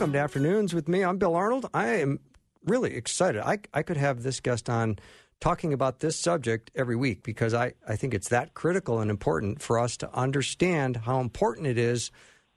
[0.00, 1.02] Welcome to Afternoons with me.
[1.04, 1.68] I'm Bill Arnold.
[1.74, 2.20] I am
[2.64, 3.42] really excited.
[3.42, 4.98] I, I could have this guest on
[5.40, 9.60] talking about this subject every week because I, I think it's that critical and important
[9.60, 12.10] for us to understand how important it is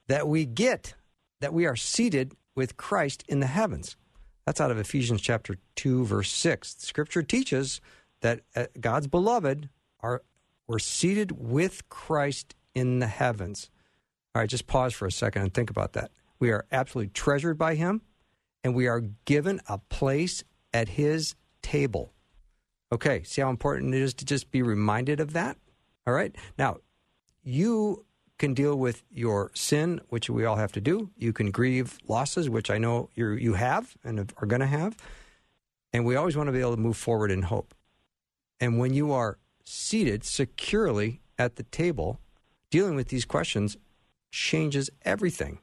[0.07, 0.93] that we get
[1.41, 3.97] that we are seated with Christ in the heavens.
[4.45, 6.75] That's out of Ephesians chapter 2 verse 6.
[6.75, 7.81] The scripture teaches
[8.21, 9.67] that uh, God's beloved
[9.99, 10.21] are
[10.65, 13.69] we're seated with Christ in the heavens.
[14.33, 16.09] All right, just pause for a second and think about that.
[16.39, 18.01] We are absolutely treasured by Him,
[18.63, 22.13] and we are given a place at His table.
[22.91, 25.57] Okay, see how important it is to just be reminded of that?
[26.05, 26.35] All right.
[26.57, 26.77] Now,
[27.43, 28.05] you
[28.37, 31.09] can deal with your sin, which we all have to do.
[31.17, 34.97] You can grieve losses, which I know you you have and are going to have.
[35.93, 37.73] And we always want to be able to move forward in hope.
[38.59, 42.19] And when you are seated securely at the table,
[42.69, 43.77] dealing with these questions
[44.31, 45.59] changes everything.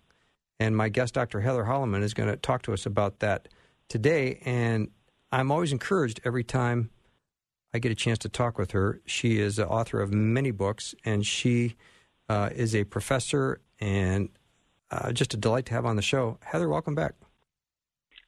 [0.60, 1.40] And my guest, Dr.
[1.40, 3.48] Heather Holleman, is going to talk to us about that
[3.88, 4.40] today.
[4.44, 4.90] And
[5.32, 6.90] I'm always encouraged every time
[7.72, 9.00] I get a chance to talk with her.
[9.06, 11.76] She is the author of many books, and she
[12.28, 14.28] uh, is a professor and
[14.90, 16.38] uh, just a delight to have on the show.
[16.42, 17.14] Heather, welcome back.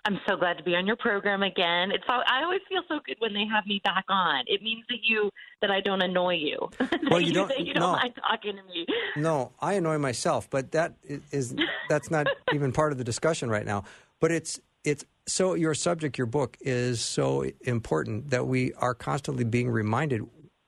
[0.05, 1.93] I'm so glad to be on your program again.
[1.93, 4.45] It's all, I always feel so good when they have me back on.
[4.49, 6.71] It means that you that I don't annoy you.
[7.11, 7.51] Well, you, don't.
[7.59, 8.87] you don't no, mind talking to me.
[9.17, 10.95] No, I annoy myself, but that
[11.31, 11.55] is
[11.91, 13.85] that's not even part of the discussion right now.
[14.19, 19.45] But it's it's so your subject, your book is so important that we are constantly
[19.45, 20.23] being reminded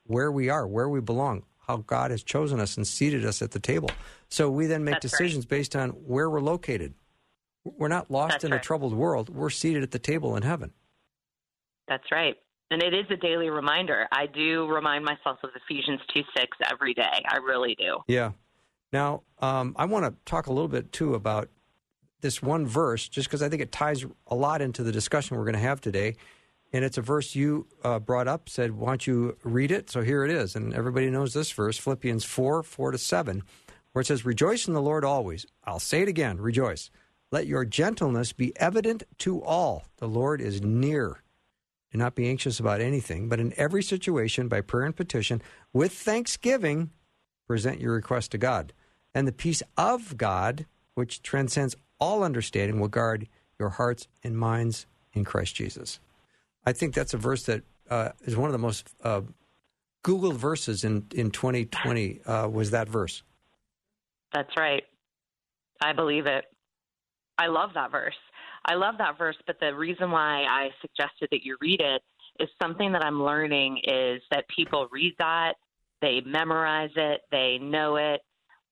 [0.06, 3.52] where we are, where we belong, how God has chosen us and seated us at
[3.52, 3.90] the table.
[4.28, 5.50] So we then make That's decisions right.
[5.50, 6.92] based on where we're located.
[7.64, 8.60] We're not lost That's in right.
[8.60, 9.30] a troubled world.
[9.30, 10.72] We're seated at the table in heaven.
[11.88, 12.36] That's right.
[12.70, 14.06] And it is a daily reminder.
[14.10, 17.22] I do remind myself of Ephesians 2 6 every day.
[17.28, 17.98] I really do.
[18.06, 18.32] Yeah.
[18.92, 21.48] Now, um, I want to talk a little bit too about
[22.20, 25.44] this one verse, just because I think it ties a lot into the discussion we're
[25.44, 26.16] going to have today.
[26.72, 29.90] And it's a verse you uh, brought up, said, Why don't you read it?
[29.90, 30.56] So here it is.
[30.56, 33.42] And everybody knows this verse, Philippians 4 4 to 7,
[33.92, 35.46] where it says, Rejoice in the Lord always.
[35.64, 36.90] I'll say it again, rejoice.
[37.30, 39.84] Let your gentleness be evident to all.
[39.96, 41.22] The Lord is near.
[41.92, 45.42] Do not be anxious about anything, but in every situation, by prayer and petition,
[45.72, 46.90] with thanksgiving,
[47.46, 48.72] present your request to God.
[49.14, 54.86] And the peace of God, which transcends all understanding, will guard your hearts and minds
[55.12, 56.00] in Christ Jesus.
[56.66, 59.20] I think that's a verse that uh, is one of the most uh,
[60.04, 63.22] Googled verses in, in 2020 uh, was that verse.
[64.32, 64.82] That's right.
[65.80, 66.44] I believe it.
[67.38, 68.14] I love that verse.
[68.66, 72.02] I love that verse, but the reason why I suggested that you read it
[72.40, 75.54] is something that I'm learning is that people read that,
[76.00, 78.22] they memorize it, they know it,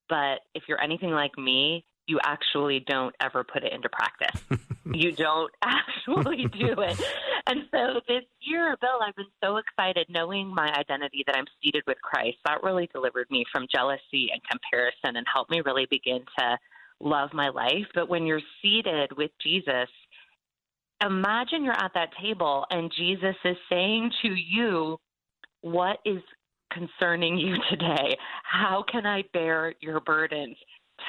[0.08, 4.42] but if you're anything like me, you actually don't ever put it into practice.
[4.92, 7.00] you don't actually do it.
[7.46, 11.84] And so this year, Bill, I've been so excited knowing my identity that I'm seated
[11.86, 12.38] with Christ.
[12.44, 16.58] That really delivered me from jealousy and comparison and helped me really begin to
[17.02, 17.86] love my life.
[17.94, 19.88] But when you're seated with Jesus,
[21.04, 24.98] imagine you're at that table and Jesus is saying to you,
[25.60, 26.22] What is
[26.72, 28.16] concerning you today?
[28.44, 30.56] How can I bear your burdens?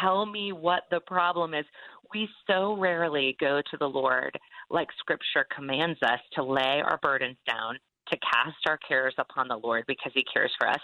[0.02, 1.66] Tell me what the problem is.
[2.14, 4.38] We so rarely go to the Lord
[4.70, 7.78] like scripture commands us to lay our burdens down,
[8.09, 10.80] to cast our cares upon the Lord because he cares for us.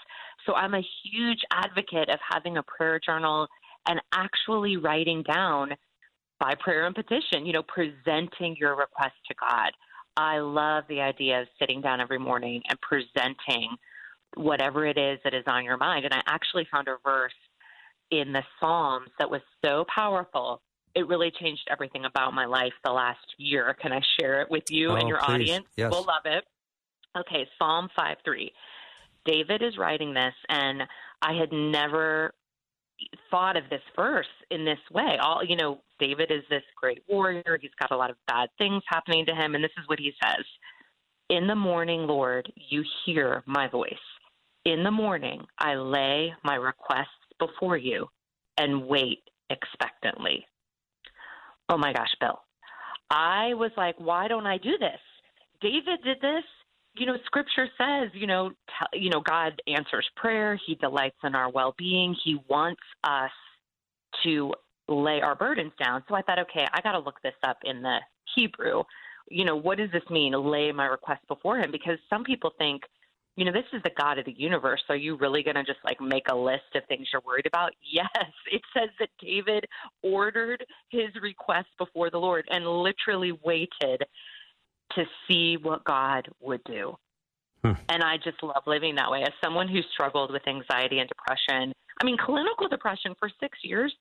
[0.46, 3.48] So I'm a huge advocate of having a prayer journal
[3.89, 5.71] and actually writing down
[6.39, 9.71] by prayer and petition, you know, presenting your request to God.
[10.15, 13.75] I love the idea of sitting down every morning and presenting
[14.38, 16.06] whatever it is that is on your mind.
[16.06, 17.33] And I actually found a verse
[18.12, 20.62] in the Psalms that was so powerful.
[20.95, 23.75] It really changed everything about my life the last year.
[23.81, 25.33] Can I share it with you Oh, and your please.
[25.33, 25.65] audience?
[25.77, 25.92] Yes.
[25.92, 26.44] We'll love it.
[27.18, 28.51] Okay, Psalm 5 3.
[29.25, 30.83] David is writing this, and
[31.21, 32.33] I had never
[33.31, 35.18] thought of this verse in this way.
[35.22, 37.57] All you know, David is this great warrior.
[37.62, 40.13] He's got a lot of bad things happening to him, and this is what he
[40.24, 40.46] says:
[41.30, 43.94] "In the morning, Lord, you hear my voice.
[44.66, 47.07] In the morning, I lay my requests
[47.40, 48.07] before you
[48.57, 50.45] and wait expectantly.
[51.69, 52.40] Oh my gosh, Bill.
[53.10, 55.00] I was like, why don't I do this?
[55.62, 56.44] David did this.
[56.95, 58.51] You know, scripture says, you know,
[58.94, 60.59] you know, God answers prayer.
[60.65, 62.15] He delights in our well-being.
[62.24, 63.31] He wants us
[64.24, 64.53] to
[64.88, 66.03] lay our burdens down.
[66.09, 68.00] So I thought, okay, I got to look this up in the
[68.36, 68.83] Hebrew.
[69.30, 71.71] You know, what does this mean, lay my request before him?
[71.71, 72.81] Because some people think,
[73.35, 74.81] you know, this is the God of the universe.
[74.89, 77.71] Are you really going to just like make a list of things you're worried about?
[77.92, 78.09] Yes.
[78.51, 79.65] It says that David
[80.03, 84.03] ordered his request before the Lord and literally waited
[84.95, 86.95] to see what God would do.
[87.63, 87.74] Hmm.
[87.89, 89.21] And I just love living that way.
[89.21, 93.94] As someone who struggled with anxiety and depression, I mean, clinical depression for six years,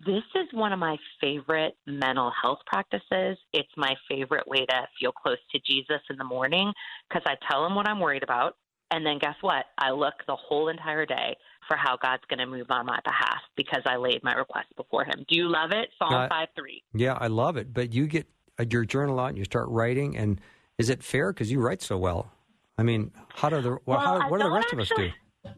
[0.00, 3.38] this is one of my favorite mental health practices.
[3.52, 6.72] It's my favorite way to feel close to Jesus in the morning
[7.08, 8.56] because I tell him what I'm worried about.
[8.90, 9.64] And then guess what?
[9.78, 13.40] I look the whole entire day for how God's going to move on my behalf
[13.56, 15.24] because I laid my request before Him.
[15.28, 15.88] Do you love it?
[15.98, 16.82] Psalm uh, 5 3.
[16.94, 17.72] Yeah, I love it.
[17.72, 18.26] But you get
[18.68, 20.16] your journal out and you start writing.
[20.16, 20.40] And
[20.78, 21.32] is it fair?
[21.32, 22.30] Because you write so well.
[22.76, 25.14] I mean, how do the well, how, what do the rest actually, of us
[25.44, 25.50] do?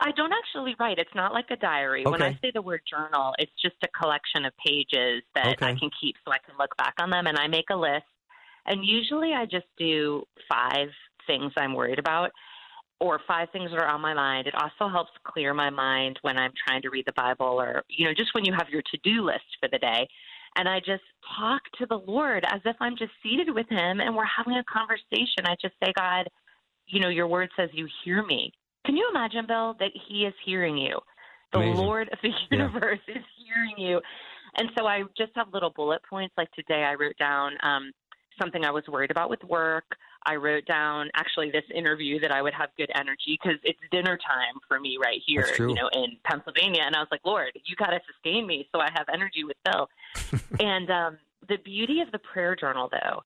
[0.00, 0.98] I don't actually write.
[0.98, 2.02] It's not like a diary.
[2.02, 2.10] Okay.
[2.10, 5.66] When I say the word journal, it's just a collection of pages that okay.
[5.66, 8.04] I can keep so I can look back on them and I make a list.
[8.66, 10.88] And usually I just do five
[11.26, 12.30] things I'm worried about
[13.00, 14.46] or five things that are on my mind.
[14.46, 18.06] It also helps clear my mind when I'm trying to read the Bible or, you
[18.06, 20.08] know, just when you have your to do list for the day.
[20.58, 21.04] And I just
[21.38, 24.64] talk to the Lord as if I'm just seated with Him and we're having a
[24.64, 25.46] conversation.
[25.46, 26.28] I just say, God,
[26.88, 28.52] you know, your word says you hear me.
[28.84, 30.98] Can you imagine, Bill, that He is hearing you?
[31.52, 31.84] The Amazing.
[31.84, 33.18] Lord of the universe yeah.
[33.18, 34.00] is hearing you.
[34.56, 36.34] And so I just have little bullet points.
[36.36, 37.92] Like today, I wrote down um,
[38.40, 39.84] something I was worried about with work.
[40.28, 44.18] I wrote down actually this interview that I would have good energy because it's dinner
[44.18, 46.82] time for me right here, you know, in Pennsylvania.
[46.84, 49.56] And I was like, Lord, you got to sustain me so I have energy with
[49.64, 49.88] Bill.
[50.60, 53.22] and um, the beauty of the prayer journal, though,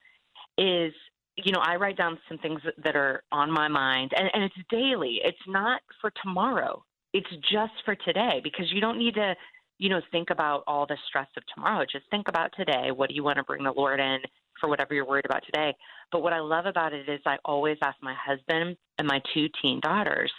[0.56, 0.92] is
[1.36, 4.54] you know, I write down some things that are on my mind, and, and it's
[4.68, 5.20] daily.
[5.24, 6.84] It's not for tomorrow.
[7.14, 9.34] It's just for today because you don't need to,
[9.82, 11.84] you know, think about all the stress of tomorrow.
[11.90, 12.92] Just think about today.
[12.94, 14.18] What do you want to bring the Lord in
[14.60, 15.74] for whatever you're worried about today?
[16.12, 19.48] But what I love about it is I always ask my husband and my two
[19.60, 20.30] teen daughters,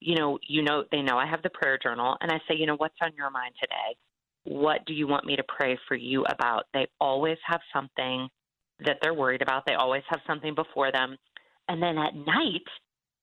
[0.00, 2.64] you know, you know, they know I have the prayer journal, and I say, you
[2.64, 3.94] know, what's on your mind today?
[4.44, 6.64] What do you want me to pray for you about?
[6.72, 8.26] They always have something
[8.86, 9.64] that they're worried about.
[9.66, 11.18] They always have something before them.
[11.68, 12.64] And then at night,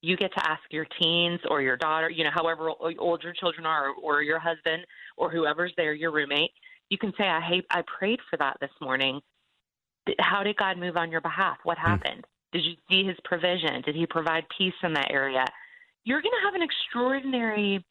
[0.06, 2.70] you get to ask your teens or your daughter, you know, however
[3.00, 4.86] old your children are, or, your husband
[5.18, 6.52] or whoever's there, your roommate.
[6.90, 9.20] You can say, "I hate, I prayed for that this morning.
[10.20, 11.58] How did God move on your behalf?
[11.64, 11.88] What hmm.
[11.88, 12.24] happened?
[12.24, 12.52] Mm.
[12.52, 13.82] Did you see His provision?
[13.82, 15.46] Did He provide peace in that area?"
[16.04, 17.84] You're going to have an extraordinary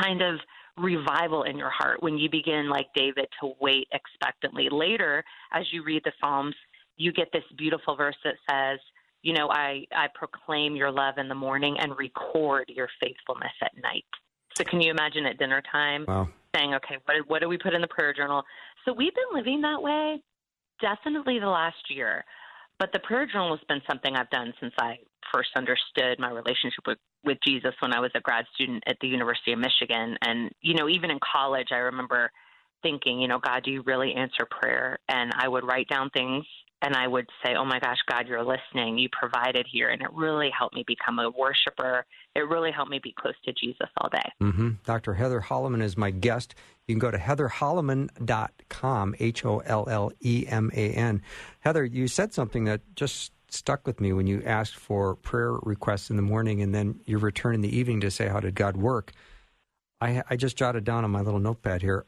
[0.00, 0.40] kind of
[0.78, 4.68] revival in your heart when you begin, like David, to wait expectantly.
[4.70, 5.22] Later,
[5.52, 6.54] as you read the Psalms,
[6.96, 8.80] you get this beautiful verse that says,
[9.26, 13.72] you know, I, I proclaim your love in the morning and record your faithfulness at
[13.82, 14.04] night.
[14.56, 16.28] So can you imagine at dinner time wow.
[16.54, 18.44] saying, okay, what, what do we put in the prayer journal?
[18.84, 20.22] So we've been living that way
[20.80, 22.24] definitely the last year.
[22.78, 24.98] But the prayer journal has been something I've done since I
[25.34, 29.08] first understood my relationship with, with Jesus when I was a grad student at the
[29.08, 30.16] University of Michigan.
[30.22, 32.30] And, you know, even in college, I remember
[32.84, 35.00] thinking, you know, God, do you really answer prayer?
[35.08, 36.44] And I would write down things
[36.82, 38.98] and I would say, "Oh my gosh, God, you're listening.
[38.98, 42.04] You provided here," and it really helped me become a worshiper.
[42.34, 44.32] It really helped me be close to Jesus all day.
[44.42, 44.70] Mm-hmm.
[44.84, 45.14] Dr.
[45.14, 46.54] Heather Holleman is my guest.
[46.86, 51.22] You can go to heatherholleman.com, H O L L E M A N.
[51.60, 56.10] Heather, you said something that just stuck with me when you asked for prayer requests
[56.10, 58.76] in the morning and then you return in the evening to say, How did God
[58.76, 59.12] work?
[60.00, 62.04] I, I just jotted down on my little notepad here.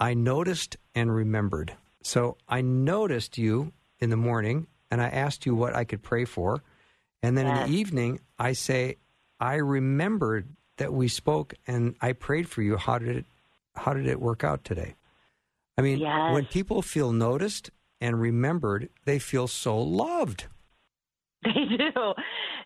[0.00, 1.74] I noticed and remembered.
[2.02, 6.24] So I noticed you in the morning and I asked you what I could pray
[6.24, 6.62] for.
[7.22, 7.66] And then yes.
[7.66, 8.96] in the evening, I say,
[9.40, 12.76] I remembered that we spoke and I prayed for you.
[12.76, 13.24] How did it,
[13.74, 14.94] how did it work out today?
[15.76, 16.32] I mean, yes.
[16.32, 20.46] when people feel noticed and remembered, they feel so loved.
[21.44, 22.14] They do.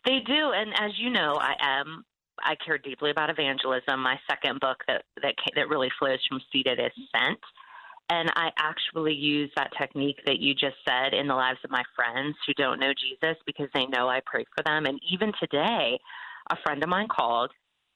[0.06, 0.52] They do.
[0.54, 2.04] And as you know, I am
[2.42, 4.00] I care deeply about evangelism.
[4.00, 7.38] My second book that that that really flows from seated is sent.
[8.12, 11.82] And I actually use that technique that you just said in the lives of my
[11.96, 14.84] friends who don't know Jesus because they know I pray for them.
[14.84, 15.98] And even today,
[16.50, 17.50] a friend of mine called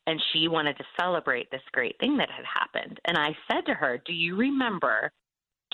[0.06, 2.98] and she wanted to celebrate this great thing that had happened.
[3.04, 5.12] And I said to her, Do you remember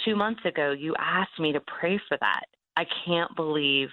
[0.04, 2.42] two months ago you asked me to pray for that?
[2.76, 3.90] I can't believe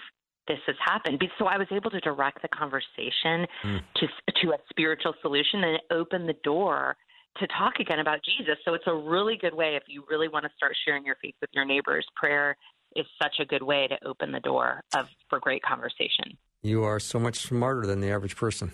[0.48, 1.24] this has happened.
[1.38, 3.82] So I was able to direct the conversation mm.
[3.98, 4.08] to
[4.42, 6.98] to a spiritual solution, and it opened the door
[7.38, 8.56] to talk again about Jesus.
[8.66, 11.36] So it's a really good way if you really want to start sharing your faith
[11.42, 12.06] with your neighbors.
[12.16, 12.56] Prayer
[12.96, 16.38] is such a good way to open the door of for great conversation.
[16.62, 18.72] You are so much smarter than the average person.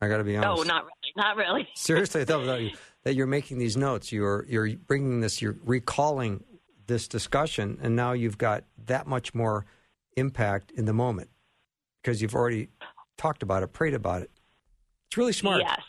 [0.00, 0.60] I got to be honest.
[0.60, 1.12] Oh, not really.
[1.16, 1.68] Not really.
[1.74, 2.70] Seriously, I thought that, you,
[3.04, 4.12] that you're making these notes.
[4.12, 5.40] You're you're bringing this.
[5.40, 6.44] You're recalling
[6.86, 9.64] this discussion, and now you've got that much more
[10.16, 11.30] impact in the moment
[12.02, 12.68] because you've already
[13.16, 14.30] talked about it, prayed about it.
[15.08, 15.62] It's really smart.
[15.62, 15.80] Yes.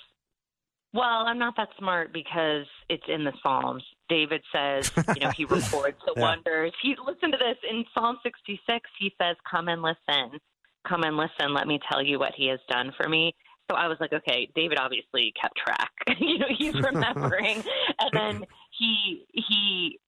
[0.94, 3.84] Well, I'm not that smart because it's in the Psalms.
[4.10, 6.22] David says, you know, he records the Yeah.
[6.22, 6.74] wonders.
[6.82, 8.90] He listen to this in Psalm 66.
[9.00, 10.40] He says, "Come and listen,
[10.88, 11.54] come and listen.
[11.54, 13.36] Let me tell you what he has done for me."
[13.70, 15.92] So I was like, okay, David obviously kept track.
[16.20, 17.64] you know, he's remembering,
[18.00, 20.00] and then he he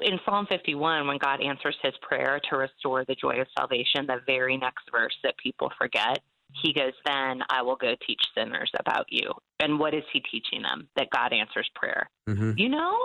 [0.00, 4.20] in Psalm 51, when God answers his prayer to restore the joy of salvation, the
[4.26, 6.20] very next verse that people forget,
[6.62, 9.32] he goes, Then I will go teach sinners about you.
[9.60, 10.88] And what is he teaching them?
[10.96, 12.08] That God answers prayer.
[12.26, 12.98] hmm You know?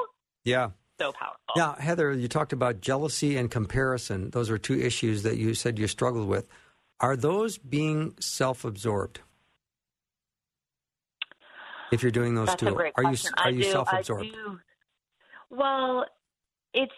[0.43, 0.71] Yeah.
[0.99, 1.37] So powerful.
[1.55, 4.31] Yeah, Heather, you talked about jealousy and comparison.
[4.31, 6.47] Those are two issues that you said you struggled with.
[6.99, 9.19] Are those being self-absorbed?
[11.91, 14.35] If you're doing those That's two, are you are I you self-absorbed?
[15.49, 16.05] Well,
[16.73, 16.91] it's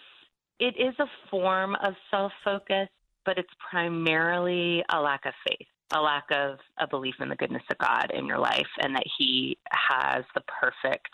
[0.60, 2.90] it is a form of self-focus,
[3.26, 7.64] but it's primarily a lack of faith, a lack of a belief in the goodness
[7.72, 11.10] of God in your life, and that He has the perfect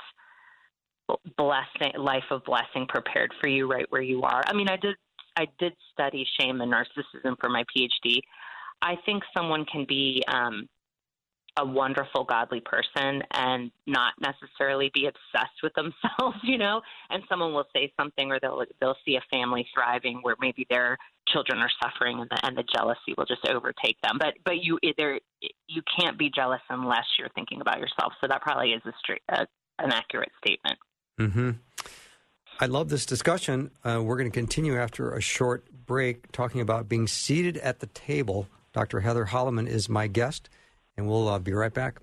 [1.37, 4.43] blessing life of blessing prepared for you right where you are.
[4.47, 4.95] I mean, I did
[5.37, 8.19] I did study shame and narcissism for my PhD.
[8.81, 10.69] I think someone can be um,
[11.57, 16.81] a wonderful godly person and not necessarily be obsessed with themselves, you know.
[17.09, 20.97] And someone will say something, or they'll they'll see a family thriving where maybe their
[21.27, 24.17] children are suffering, and the, and the jealousy will just overtake them.
[24.19, 25.19] But but you either
[25.67, 28.13] you can't be jealous unless you're thinking about yourself.
[28.21, 30.77] So that probably is a straight an accurate statement.
[31.17, 31.51] hmm
[32.57, 33.71] I love this discussion.
[33.83, 37.87] Uh, we're going to continue after a short break talking about being seated at the
[37.87, 38.47] table.
[38.71, 39.01] Dr.
[39.01, 40.49] Heather Holleman is my guest,
[40.95, 41.99] and we'll uh, be right back.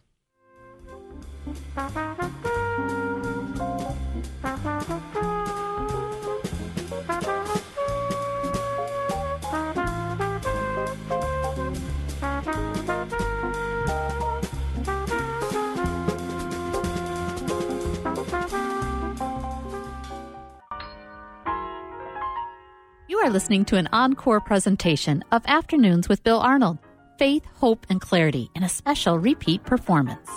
[23.23, 26.79] Are listening to an encore presentation of Afternoons with Bill Arnold
[27.21, 30.29] Faith, Hope, and Clarity in a special repeat performance.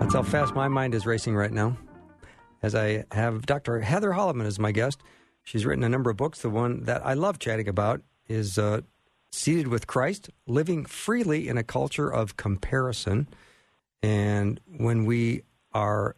[0.00, 1.76] That's how fast my mind is racing right now.
[2.62, 3.80] As I have Dr.
[3.80, 5.02] Heather Holleman as my guest.
[5.42, 6.40] She's written a number of books.
[6.40, 8.80] The one that I love chatting about is uh,
[9.34, 13.26] Seated with Christ Living Freely in a Culture of Comparison.
[14.02, 16.16] And when we are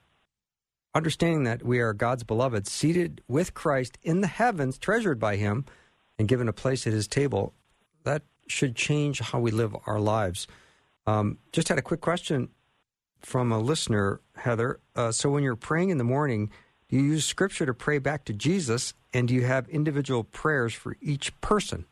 [0.97, 5.64] understanding that we are God's beloved, seated with Christ in the heavens, treasured by Him,
[6.18, 7.54] and given a place at His table,
[8.02, 10.49] that should change how we live our lives.
[11.06, 12.49] Um, just had a quick question
[13.21, 14.80] from a listener, Heather.
[14.97, 16.50] Uh, so when you're praying in the morning,
[16.88, 20.75] do you use scripture to pray back to Jesus, and do you have individual prayers
[20.75, 21.87] for each person?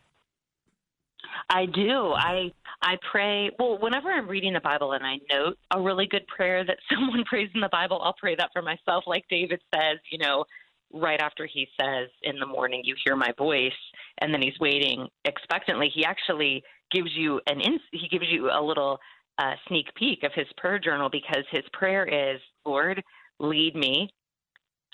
[1.51, 2.13] I do.
[2.13, 3.51] I I pray.
[3.59, 7.25] Well, whenever I'm reading the Bible and I note a really good prayer that someone
[7.25, 9.05] prays in the Bible, I'll pray that for myself.
[9.07, 10.45] Like David says, you know,
[10.93, 13.73] right after he says, "In the morning you hear my voice,"
[14.19, 15.91] and then he's waiting expectantly.
[15.95, 18.99] He actually gives you an ins- he gives you a little
[19.39, 23.03] uh, sneak peek of his prayer journal because his prayer is, "Lord,
[23.39, 24.11] lead me.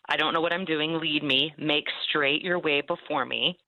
[0.08, 0.98] I don't know what I'm doing.
[0.98, 1.52] Lead me.
[1.58, 3.58] Make straight your way before me."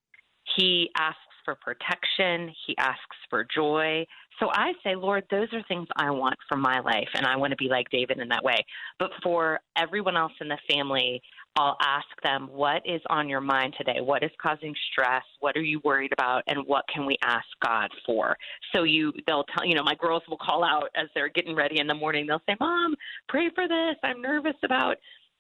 [0.57, 2.55] He asks for protection.
[2.67, 4.07] He asks for joy.
[4.39, 7.51] So I say, Lord, those are things I want for my life, and I want
[7.51, 8.65] to be like David in that way.
[8.99, 11.21] But for everyone else in the family,
[11.57, 14.01] I'll ask them, what is on your mind today?
[14.01, 15.25] What is causing stress?
[15.41, 16.43] What are you worried about?
[16.47, 18.37] And what can we ask God for?
[18.75, 21.81] So you, they'll tell, you know, my girls will call out as they're getting ready
[21.81, 22.27] in the morning.
[22.27, 22.95] They'll say, Mom,
[23.29, 23.97] pray for this.
[24.03, 24.97] I'm nervous about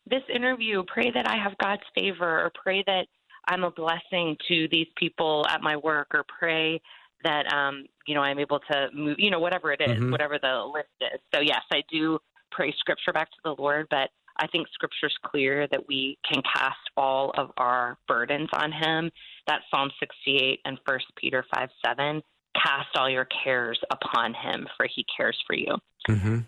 [0.07, 0.83] this interview.
[0.89, 3.07] Pray that I have God's favor, or pray that
[3.49, 6.81] I'm a blessing to these people at my work, or pray
[7.25, 10.11] that um, you know I'm able to move, you know, whatever it is, Mhm.
[10.11, 11.21] whatever the list is.
[11.35, 12.19] So yes, I do
[12.51, 16.79] pray scripture back to the Lord, but I think scripture's clear that we can cast
[16.97, 19.11] all of our burdens on him.
[19.47, 22.23] That's Psalm 68 and 1 Peter 5 7.
[22.55, 25.77] Cast all your cares upon him, for he cares for you.
[26.09, 26.39] Mm-hmm.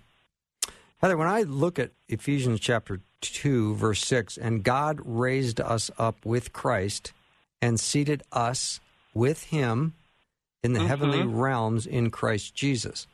[1.03, 6.25] Heather, when I look at Ephesians chapter 2, verse 6, and God raised us up
[6.25, 7.13] with Christ
[7.61, 8.79] and seated us
[9.13, 9.95] with him
[10.63, 10.87] in the Mhm.
[10.87, 13.09] heavenly realms in Christ Jesus.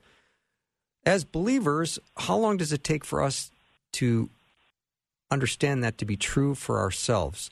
[1.07, 3.51] As believers, how long does it take for us
[3.93, 4.29] to
[5.31, 7.51] understand that to be true for ourselves?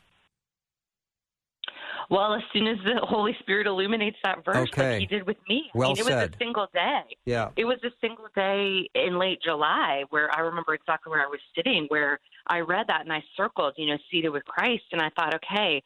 [2.11, 4.93] Well, as soon as the Holy Spirit illuminates that verse, Okay.
[4.93, 6.17] like He did with me, Well I mean, it said.
[6.31, 7.03] was a single day.
[7.25, 7.51] Yeah.
[7.57, 11.41] It was a single day in late July where I remember exactly where I was
[11.55, 15.11] sitting, where I read that and I circled, you know, seated with Christ, and I
[15.17, 15.83] thought, okay,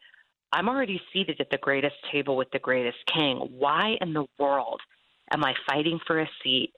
[0.53, 3.37] I'm already seated at the greatest table with the greatest King.
[3.57, 4.81] Why in the world
[5.33, 6.73] am I fighting for a seat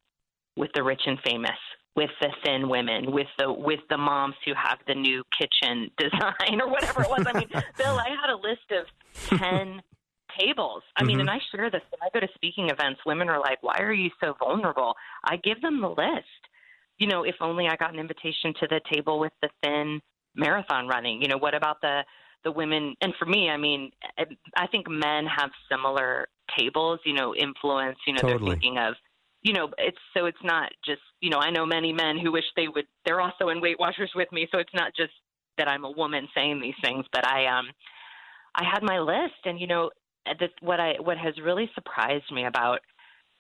[0.55, 1.57] with the rich and famous?
[1.95, 6.59] With the thin women, with the with the moms who have the new kitchen design
[6.59, 7.23] or whatever it was.
[7.27, 7.47] I mean,
[7.77, 9.79] Bill, I had a list of ten
[10.39, 10.81] tables.
[10.97, 11.21] I mean, Mhm.
[11.21, 13.01] and I share this when I go to speaking events.
[13.05, 16.41] Women are like, "Why are you so vulnerable?" I give them the list.
[16.97, 20.01] You know, if only I got an invitation to the table with the thin
[20.35, 21.21] marathon running.
[21.21, 22.03] You know, what about the
[22.43, 22.95] the women?
[23.01, 24.25] And for me, I mean, I-
[24.57, 27.01] I think men have similar tables.
[27.05, 27.99] You know, influence.
[28.07, 28.39] You know, Totally.
[28.49, 28.95] they're thinking of.
[29.43, 31.39] You know, it's so it's not just you know.
[31.39, 32.85] I know many men who wish they would.
[33.05, 35.11] They're also in Weight Watchers with me, so it's not just
[35.57, 37.67] that I'm a woman saying these things, but I um,
[38.55, 39.89] I had my list, and you know,
[40.39, 42.79] this, what I what has really surprised me about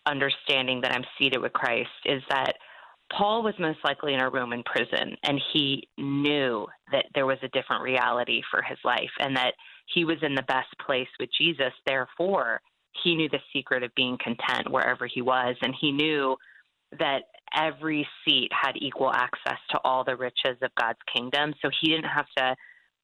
[0.05, 2.53] understanding that I'm seated with Christ is that
[3.15, 7.47] Paul was most likely in a Roman prison, and he knew that there was a
[7.49, 9.53] different reality for his life, and that
[9.93, 11.73] he was in the best place with Jesus.
[11.85, 12.61] Therefore,
[13.03, 16.35] he knew the secret of being content wherever he was, and he knew
[16.99, 17.23] that
[17.55, 21.53] every seat had equal access to all the riches of God's kingdom.
[21.61, 22.55] So he didn't have to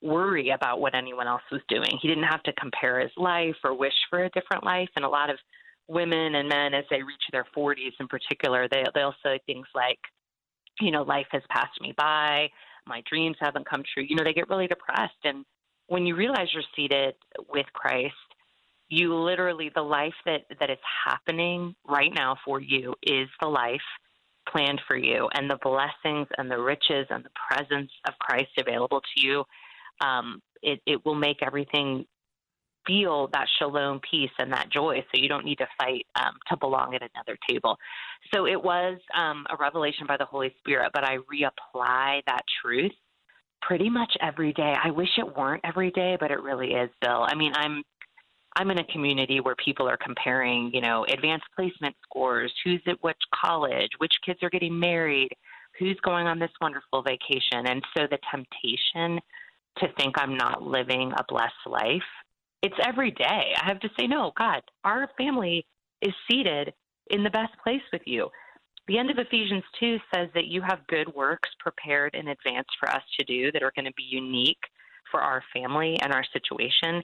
[0.02, 1.98] worry about what anyone else was doing.
[2.02, 4.90] He didn't have to compare his life or wish for a different life.
[4.96, 5.38] And a lot of
[5.88, 10.00] women and men, as they reach their 40s in particular, they, they'll say things like,
[10.80, 12.50] you know, life has passed me by,
[12.88, 14.04] my dreams haven't come true.
[14.08, 15.20] You know, they get really depressed.
[15.24, 15.46] And
[15.88, 17.16] when you realize you're seated
[17.50, 18.14] with Christ,
[18.90, 23.82] you literally the life that that is happening right now for you is the life
[24.48, 29.02] planned for you and the blessings and the riches and the presence of Christ available
[29.02, 29.44] to you
[30.02, 32.06] um, it, it will make everything
[32.88, 36.58] feel that shalom peace and that joy so you don't need to fight um, to
[36.58, 37.78] belong at another table.
[38.34, 42.92] So it was um, a revelation by the holy spirit but i reapply that truth
[43.62, 44.74] pretty much every day.
[44.82, 47.26] I wish it weren't every day but it really is bill.
[47.28, 47.84] I mean i'm
[48.60, 53.02] I'm in a community where people are comparing, you know, advanced placement scores, who's at
[53.02, 55.30] which college, which kids are getting married,
[55.80, 57.68] who's going on this wonderful vacation.
[57.68, 59.22] And so the temptation
[59.78, 62.04] to think I'm not living a blessed life,
[62.62, 63.54] it's every day.
[63.56, 65.66] I have to say, no, God, our family
[66.02, 66.74] is seated
[67.12, 68.28] in the best place with you.
[68.90, 72.90] The end of Ephesians 2 says that you have good works prepared in advance for
[72.90, 74.60] us to do that are going to be unique
[75.10, 77.02] for our family and our situation.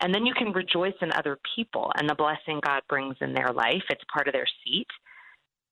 [0.00, 3.52] And then you can rejoice in other people and the blessing God brings in their
[3.52, 3.82] life.
[3.88, 4.88] It's part of their seat.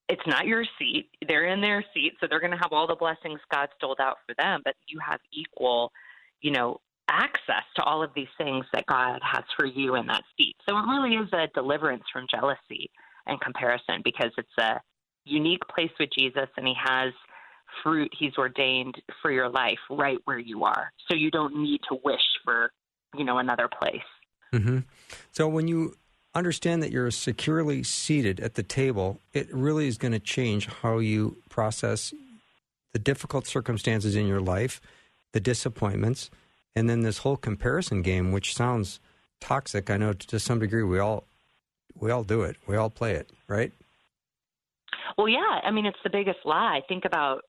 [0.08, 1.08] It's not your seat.
[1.26, 4.16] They're in their seat, so they're going to have all the blessings God doled out
[4.26, 5.92] for them, but you have equal,
[6.42, 10.22] you know, access to all of these things that God has for you in that
[10.36, 10.56] seat.
[10.68, 12.90] So it really is a deliverance from jealousy
[13.26, 14.80] and comparison because it's a
[15.24, 17.12] unique place with Jesus and he has
[17.82, 20.92] fruit he's ordained for your life right where you are.
[21.08, 22.70] So you don't need to wish for,
[23.16, 24.02] you know, another place.
[24.58, 24.78] Hmm
[25.32, 25.96] So when you
[26.34, 30.98] understand that you're securely seated at the table, it really is going to change how
[30.98, 32.12] you process
[32.92, 34.80] the difficult circumstances in your life,
[35.32, 36.30] the disappointments,
[36.74, 39.00] and then this whole comparison game, which sounds
[39.40, 39.90] toxic.
[39.90, 41.24] I know to some degree we all
[41.96, 42.56] we all do it.
[42.66, 43.72] We all play it, right?
[45.16, 46.82] Well, yeah, I mean it's the biggest lie.
[46.88, 47.42] Think about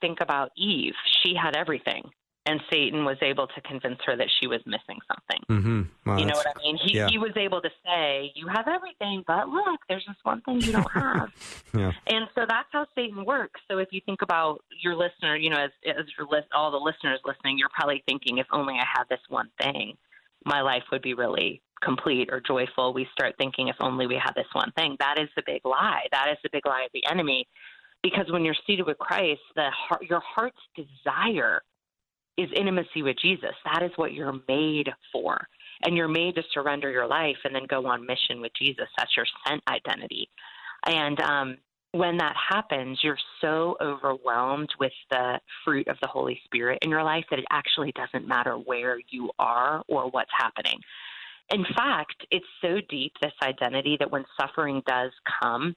[0.00, 0.94] think about Eve.
[1.22, 2.10] She had everything,
[2.46, 5.40] and Satan was able to convince her that she was missing something.
[5.50, 5.82] Mm-hmm.
[6.06, 6.78] Well, you know what I mean?
[6.82, 7.08] He yeah.
[7.08, 10.72] he was able to say, "You have everything, but look, there's this one thing you
[10.72, 11.28] don't have."
[11.74, 11.92] Yeah.
[12.06, 13.60] And so that's how Satan works.
[13.70, 16.78] So if you think about your listener, you know, as as your list, all the
[16.78, 19.96] listeners listening, you're probably thinking, if only I had this one thing,
[20.44, 22.92] my life would be really complete or joyful.
[22.92, 24.96] We start thinking, if only we had this one thing.
[24.98, 26.06] That is the big lie.
[26.12, 27.46] That is the big lie of the enemy.
[28.02, 31.62] Because when you're seated with Christ, the heart, your heart's desire
[32.40, 33.54] is intimacy with Jesus.
[33.64, 35.46] That is what you're made for.
[35.82, 38.86] And you're made to surrender your life and then go on mission with Jesus.
[38.98, 40.28] That's your sent identity.
[40.86, 41.56] And um,
[41.92, 47.02] when that happens, you're so overwhelmed with the fruit of the Holy Spirit in your
[47.02, 50.78] life that it actually doesn't matter where you are or what's happening.
[51.52, 55.10] In fact, it's so deep, this identity, that when suffering does
[55.42, 55.74] come,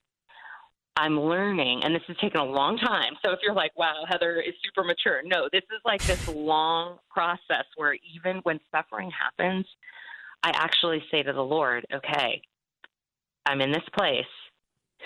[0.96, 3.14] I'm learning, and this has taken a long time.
[3.26, 7.00] So if you're like, wow, Heather is super mature, no, this is like this long
[7.10, 9.66] process where even when suffering happens,
[10.44, 12.42] I actually say to the Lord, okay,
[13.46, 14.26] I'm in this place.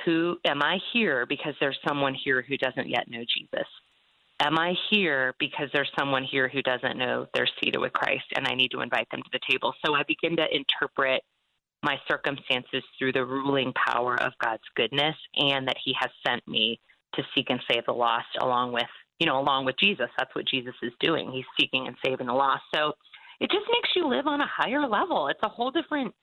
[0.05, 3.67] Who am I here because there's someone here who doesn't yet know Jesus?
[4.39, 8.47] Am I here because there's someone here who doesn't know they're seated with Christ and
[8.47, 9.73] I need to invite them to the table?
[9.83, 11.23] So I begin to interpret
[11.83, 16.79] my circumstances through the ruling power of God's goodness and that He has sent me
[17.13, 18.87] to seek and save the lost along with,
[19.19, 20.07] you know, along with Jesus.
[20.17, 21.31] That's what Jesus is doing.
[21.31, 22.63] He's seeking and saving the lost.
[22.73, 22.93] So
[23.39, 25.27] it just makes you live on a higher level.
[25.27, 26.13] It's a whole different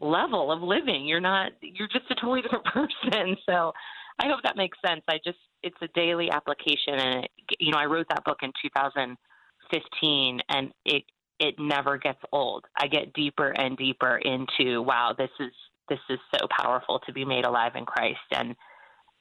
[0.00, 1.06] level of living.
[1.06, 3.36] You're not you're just a totally different person.
[3.48, 3.72] So
[4.18, 5.02] I hope that makes sense.
[5.08, 8.52] I just it's a daily application and it, you know, I wrote that book in
[8.62, 11.04] 2015 and it
[11.42, 12.64] it never gets old.
[12.76, 15.52] I get deeper and deeper into wow, this is
[15.88, 18.54] this is so powerful to be made alive in Christ and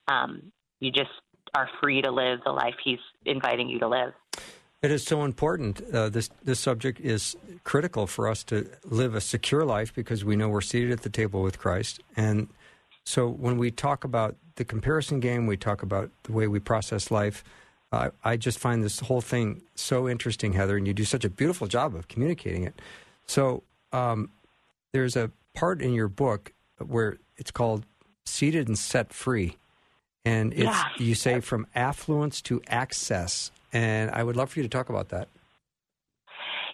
[0.07, 1.09] um you just
[1.53, 4.13] are free to live the life he's inviting you to live.
[4.81, 5.81] It is so important.
[5.93, 10.35] Uh, this this subject is critical for us to live a secure life because we
[10.35, 12.01] know we're seated at the table with Christ.
[12.15, 12.49] And
[13.03, 17.11] so when we talk about the comparison game, we talk about the way we process
[17.11, 17.43] life.
[17.91, 21.29] Uh, I just find this whole thing so interesting, Heather, and you do such a
[21.29, 22.79] beautiful job of communicating it.
[23.27, 24.29] So um,
[24.93, 27.85] there's a part in your book where it's called
[28.25, 29.57] "Seated and Set Free,"
[30.23, 30.83] and it's Yeah.
[30.97, 35.09] you say from affluence to access and I would love for you to talk about
[35.09, 35.27] that.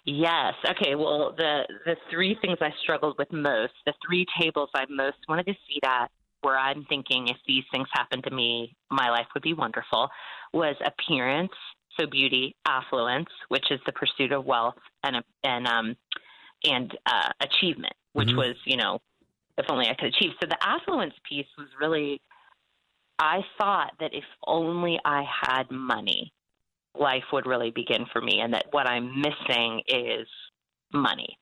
[0.05, 0.53] Yes.
[0.69, 0.95] Okay.
[0.95, 5.45] Well, the the three things I struggled with most, the three tables I most wanted
[5.47, 6.07] to see that
[6.41, 10.07] where I'm thinking if these things happened to me, my life would be wonderful,
[10.53, 11.51] was appearance,
[11.99, 15.95] so beauty, affluence, which is the pursuit of wealth, and and um
[16.63, 18.37] and uh, achievement, which Mhm.
[18.37, 18.99] was you know
[19.57, 20.31] if only I could achieve.
[20.39, 22.21] So the affluence piece was really,
[23.19, 26.31] I thought that if only I had money,
[26.93, 30.27] life would really begin for me, and that what I'm missing is
[30.93, 31.37] money.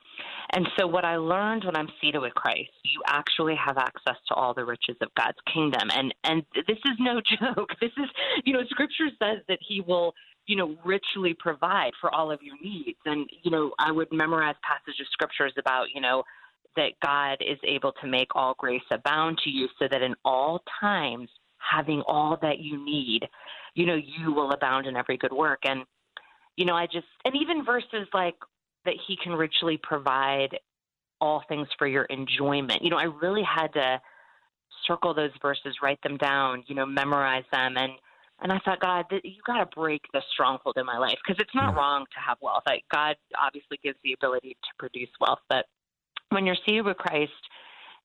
[0.52, 4.36] And so, what I learned when I'm seated with Christ, you actually have access to
[4.36, 5.90] all the riches of God's kingdom.
[5.92, 7.70] And and this is no joke.
[7.82, 8.10] This is,
[8.46, 10.14] you know, Scripture says that He will,
[10.46, 13.00] you know, richly provide for all of your needs.
[13.06, 16.24] And you know, I would memorize passages of scriptures about, you know,
[16.76, 20.62] that God is able to make all grace abound to you, so that in all
[20.80, 23.22] times, having all that you need,
[23.74, 25.60] you know, you will abound in every good work.
[25.66, 25.86] And
[26.56, 28.36] you know, I just and even verses like
[28.86, 30.58] that he can richly provide
[31.22, 32.82] all things for your enjoyment.
[32.84, 34.02] You know, I really had to
[34.86, 37.94] circle those verses, write them down, you know, memorize them and
[38.42, 41.40] and I thought, God, th- you got to break the stronghold in my life because
[41.42, 41.80] it's not Yeah.
[41.80, 42.64] wrong to have wealth.
[42.68, 45.66] Like God obviously gives the ability to produce wealth, but
[46.30, 47.32] when you're seated with Christ,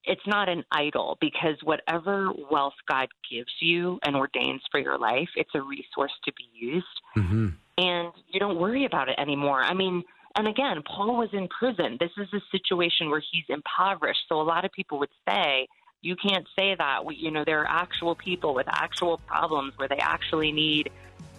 [0.04, 5.28] it's not an idol because whatever wealth God gives you and ordains for your life,
[5.34, 7.48] it's a resource to be used Mm-hmm.
[7.78, 9.62] and you don't worry about it anymore.
[9.62, 10.04] I mean,
[10.36, 11.96] and again, Paul was in prison.
[11.98, 14.20] This is a situation where he's impoverished.
[14.28, 15.66] So a lot of people would say,
[16.02, 17.04] you can't say that.
[17.04, 20.90] We, you know, there are actual people with actual problems where they actually need,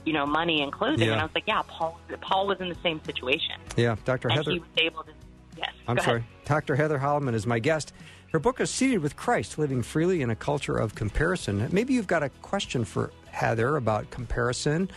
[0.06, 1.08] you know, money and clothing.
[1.08, 1.14] Yeah.
[1.14, 4.28] And I was like, yeah, Paul, Paul was in the same situation, Yeah, Dr.
[4.28, 4.52] and Heather.
[4.52, 5.12] he was able to.
[5.58, 6.20] Yes, I'm sorry.
[6.20, 6.46] Ahead.
[6.46, 6.76] Dr.
[6.76, 7.94] Heather Holleman is my guest.
[8.32, 11.68] Her book is Seated with Christ Living Freely in a Culture of Comparison.
[11.72, 14.90] Maybe you've got a question for Heather about comparison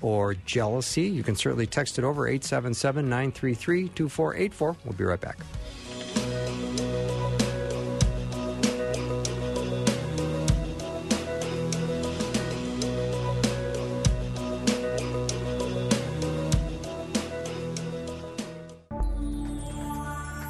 [0.00, 1.02] or jealousy.
[1.02, 4.76] You can certainly text it over 877 933 2484.
[4.84, 5.38] We'll be right back.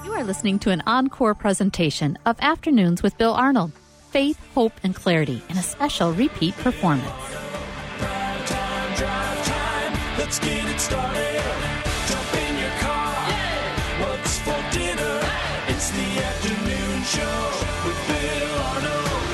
[0.05, 3.73] You are listening to an encore presentation of Afternoons with Bill Arnold.
[4.11, 7.46] Faith, hope, and clarity in a special repeat performance.
[10.27, 11.41] Let's get it started.
[12.09, 13.15] Jump in your car.
[14.01, 15.21] What's for dinner?
[15.69, 17.53] It's the afternoon show
[17.87, 19.29] with Bill Arnold.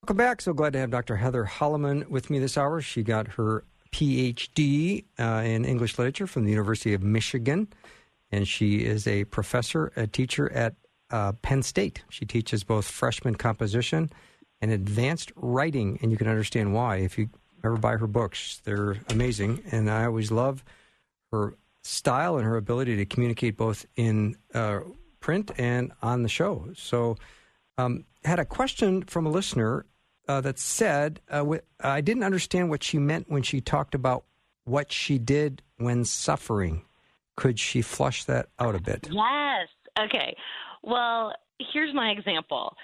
[0.00, 0.40] Welcome back.
[0.40, 1.16] So glad to have Dr.
[1.16, 2.80] Heather Holleman with me this hour.
[2.80, 7.68] She got her PhD uh, in English literature from the University of Michigan,
[8.32, 10.76] and she is a professor, a teacher at
[11.10, 12.02] uh, Penn State.
[12.08, 14.08] She teaches both freshman composition
[14.62, 17.28] and advanced writing, and you can understand why if you
[17.66, 18.60] ever buy her books.
[18.64, 20.64] They're amazing, and I always love
[21.32, 24.80] her style and her ability to communicate both in uh,
[25.20, 26.68] print and on the show.
[26.74, 27.16] So,
[27.78, 29.86] um, had a question from a listener
[30.28, 31.44] uh, that said, uh,
[31.80, 34.24] I didn't understand what she meant when she talked about
[34.64, 36.82] what she did when suffering.
[37.36, 39.08] Could she flush that out a bit?
[39.10, 39.68] Yes.
[39.98, 40.34] Okay.
[40.82, 41.32] Well,
[41.72, 42.74] here's my example.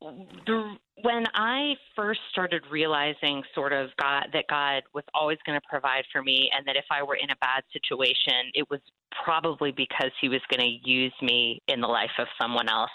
[0.00, 5.66] The, when I first started realizing sort of God that God was always going to
[5.68, 8.80] provide for me, and that if I were in a bad situation, it was
[9.24, 12.90] probably because He was going to use me in the life of someone else.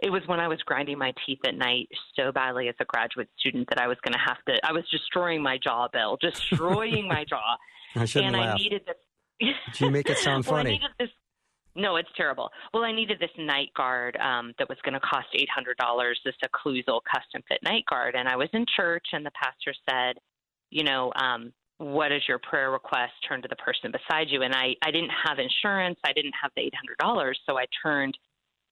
[0.00, 3.28] It was when I was grinding my teeth at night so badly as a graduate
[3.38, 4.66] student that I was going to have to.
[4.66, 7.56] I was destroying my jaw, Bill, destroying my jaw,
[7.94, 8.56] I shouldn't and laugh.
[8.58, 9.54] I needed this.
[9.80, 10.70] You make it sound well, I funny?
[10.72, 11.10] needed this.
[11.76, 12.50] No, it's terrible.
[12.72, 16.20] Well, I needed this night guard um, that was going to cost eight hundred dollars.
[16.24, 20.16] This occlusal custom fit night guard, and I was in church, and the pastor said,
[20.70, 23.12] "You know, um, what is your prayer request?
[23.26, 25.98] Turn to the person beside you." And I, I didn't have insurance.
[26.04, 28.16] I didn't have the eight hundred dollars, so I turned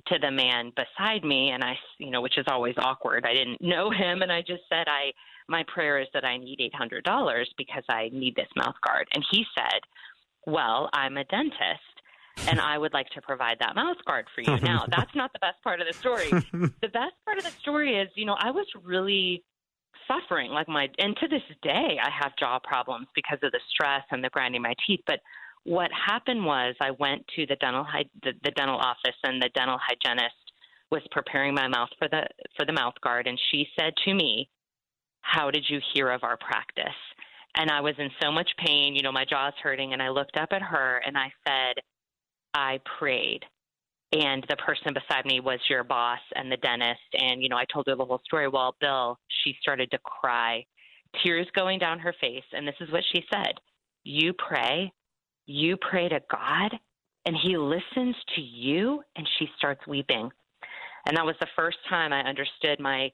[0.07, 3.25] to the man beside me, and I, you know, which is always awkward.
[3.27, 5.11] I didn't know him, and I just said, "I,
[5.49, 9.09] my prayer is that I need eight hundred dollars because I need this mouth guard."
[9.13, 9.81] And he said,
[10.47, 11.92] "Well, I'm a dentist."
[12.49, 14.61] And I would like to provide that mouth guard for you.
[14.61, 16.31] Now, that's not the best part of the story.
[16.31, 19.45] the best part of the story is, you know, I was really
[20.09, 24.03] suffering like my and to this day I have jaw problems because of the stress
[24.11, 25.21] and the grinding my teeth, but
[25.65, 29.51] what happened was I went to the dental hy- the, the dental office and the
[29.55, 30.35] dental hygienist
[30.91, 34.51] was preparing my mouth for the for the mouth guard and she said to me,
[35.21, 36.99] "How did you hear of our practice?"
[37.55, 40.37] And I was in so much pain, you know, my jaw's hurting and I looked
[40.37, 41.83] up at her and I said,
[42.55, 43.45] I prayed.
[44.13, 47.01] And the person beside me was your boss and the dentist.
[47.19, 48.49] And, you know, I told her the whole story.
[48.49, 50.65] Well, Bill, she started to cry,
[51.23, 52.45] tears going down her face.
[52.53, 53.55] And this is what she said
[54.05, 54.93] You pray,
[55.47, 56.79] you pray to God,
[57.25, 59.03] and He listens to you.
[59.17, 60.31] And she starts weeping.
[61.07, 63.11] And that was the first time I understood my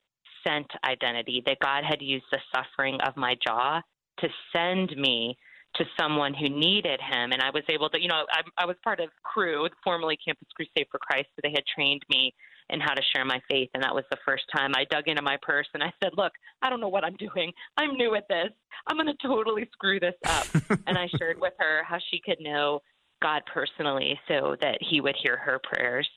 [0.46, 3.80] sent identity that God had used the suffering of my jaw
[4.20, 5.36] to send me
[5.76, 7.32] to someone who needed him.
[7.32, 10.48] And I was able to, you know, I, I was part of Cru, formerly Campus
[10.54, 12.34] Crusade for Christ, so they had trained me
[12.70, 13.70] in how to share my faith.
[13.74, 16.32] And that was the first time I dug into my purse and I said, Look,
[16.62, 17.52] I don't know what I'm doing.
[17.76, 18.50] I'm new at this.
[18.86, 20.46] I'm going to totally screw this up.
[20.86, 22.80] and I shared with her how she could know
[23.22, 26.08] God personally so that he would hear her prayers.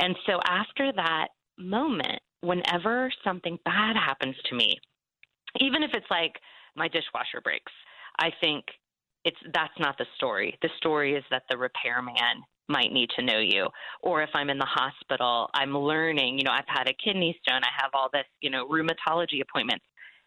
[0.00, 1.28] And so after that
[1.58, 4.78] moment, whenever something bad happens to me,
[5.60, 6.34] even if it's like
[6.76, 7.72] my dishwasher breaks,
[8.18, 8.64] I think
[9.26, 10.56] it's that's not the story.
[10.62, 13.66] The story is that the repairman might need to know you.
[14.00, 17.62] Or if I'm in the hospital, I'm learning, you know, I've had a kidney stone,
[17.62, 19.84] I have all this, you know, rheumatology appointments.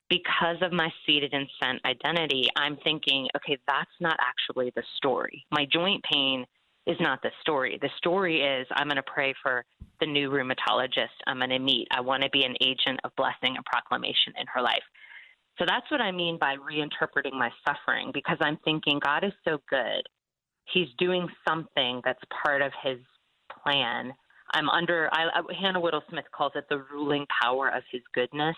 [0.09, 5.45] Because of my seated and sent identity, I'm thinking, okay, that's not actually the story.
[5.51, 6.45] My joint pain
[6.88, 7.77] is not the story.
[7.81, 9.63] The story is I'm going to pray for
[9.99, 11.88] the new rheumatologist I'm going to meet.
[11.91, 14.83] I want to be an agent of blessing and proclamation in her life.
[15.60, 19.60] So that's what I mean by reinterpreting my suffering because I'm thinking God is so
[19.69, 20.04] good.
[20.74, 22.98] He's doing something that's part of his
[23.63, 24.13] plan.
[24.54, 28.56] I'm under, I, I, Hannah Whitall Smith calls it the ruling power of his goodness.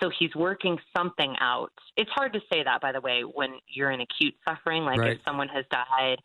[0.00, 1.72] So he's working something out.
[1.96, 5.16] It's hard to say that, by the way, when you're in acute suffering, like Right.
[5.16, 6.18] if someone has died.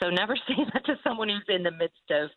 [0.00, 2.30] So never say that to someone who's in the midst of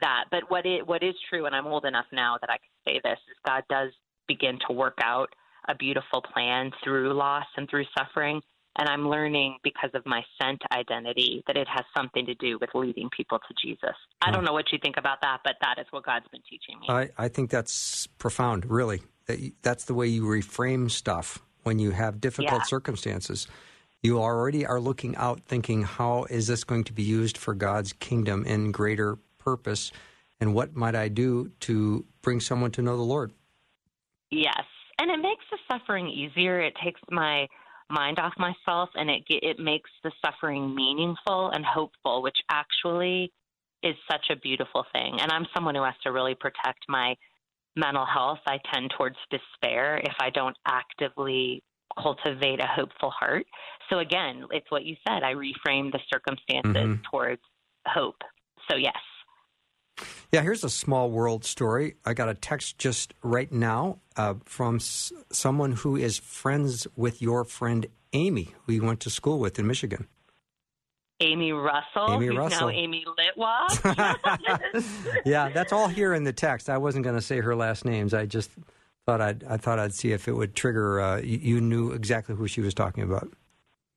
[0.00, 0.24] that.
[0.30, 3.00] But what it, what is true, and I'm old enough now that I can say
[3.02, 3.90] this, is God does
[4.28, 5.30] begin to work out
[5.68, 8.40] a beautiful plan through loss and through suffering.
[8.78, 12.70] And I'm learning because of my sent identity that it has something to do with
[12.74, 13.94] leading people to Jesus.
[14.22, 16.80] I don't know what you think about that, but that is what God's been teaching
[16.80, 16.86] me.
[16.88, 19.02] I, I think that's profound, really.
[19.60, 22.66] That's the way you reframe stuff when you have difficult Yeah.
[22.66, 23.46] circumstances.
[24.02, 27.92] You already are looking out, thinking, how is this going to be used for God's
[27.92, 29.92] kingdom in greater purpose?
[30.40, 33.32] And what might I do to bring someone to know the Lord?
[34.30, 34.64] Yes,
[35.02, 36.60] and it makes the suffering easier.
[36.60, 37.48] It takes my
[37.90, 43.32] mind off myself, and it it makes the suffering meaningful and hopeful, which actually
[43.82, 45.18] is such a beautiful thing.
[45.20, 47.16] And I'm someone who has to really protect my
[47.74, 48.38] mental health.
[48.46, 51.64] I tend towards despair if I don't actively
[52.00, 53.44] cultivate a hopeful heart.
[53.90, 55.24] So again, it's what you said.
[55.24, 57.02] I reframe the circumstances Mhm.
[57.10, 57.42] towards
[57.86, 58.22] hope.
[58.70, 58.96] So yes.
[60.32, 61.96] Yeah, here's a small world story.
[62.04, 67.20] I got a text just right now uh, from s- someone who is friends with
[67.20, 70.06] your friend Amy, who you went to school with in Michigan.
[71.20, 72.68] Amy Russell, Amy who's Russell.
[72.68, 74.82] now Amy Litwa.
[75.24, 76.68] yeah, that's all here in the text.
[76.68, 78.12] I wasn't going to say her last names.
[78.12, 78.50] I just
[79.06, 81.00] thought I'd I thought I'd see if it would trigger.
[81.00, 83.32] Uh, you, you knew exactly who she was talking about.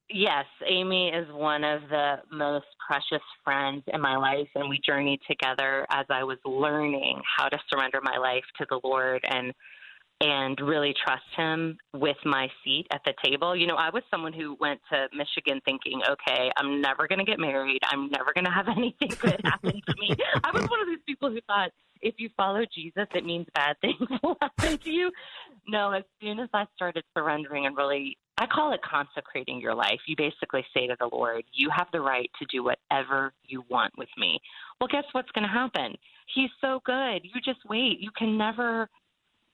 [0.10, 5.20] Yes, Amy is one of the most precious friends in my life, and we journeyed
[5.28, 9.52] together as I was learning how to surrender my life to the Lord and
[10.22, 13.56] and really trust Him with my seat at the table.
[13.56, 17.26] You know, I was someone who went to Michigan thinking, okay, I'm never going to
[17.26, 17.82] get married.
[17.84, 20.16] I'm never going to have anything good happen to me.
[20.44, 23.76] I was one of these people who thought if you follow Jesus, it means bad
[23.82, 25.12] things will happen to you.
[25.68, 30.00] No, as soon as I started surrendering and really, I call it consecrating your life.
[30.08, 33.98] You basically say to the Lord, You have the right to do whatever you want
[33.98, 34.40] with me.
[34.80, 35.96] Well, guess what's going to happen?
[36.34, 37.22] He's so good.
[37.24, 38.00] You just wait.
[38.00, 38.90] You can never,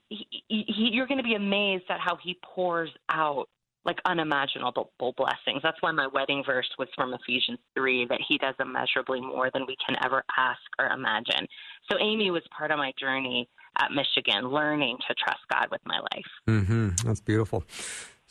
[0.10, 3.48] he, he, you're going to be amazed at how he pours out
[3.84, 5.62] like unimaginable blessings.
[5.63, 9.65] That's why my wedding verse was from Ephesians 3 that he does immeasurably more than
[9.65, 11.48] we can ever ask or imagine.
[11.91, 16.00] So Amy was part of my journey at Michigan, learning to trust God with my
[16.00, 16.26] life.
[16.48, 17.08] Mm-hmm.
[17.08, 17.63] That's beautiful.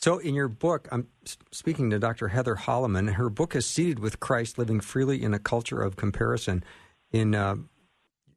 [0.01, 1.07] So, in your book, I'm
[1.51, 2.29] speaking to Dr.
[2.29, 3.13] Heather Holleman.
[3.13, 6.63] Her book is Seated with Christ Living Freely in a Culture of Comparison.
[7.11, 7.57] In uh,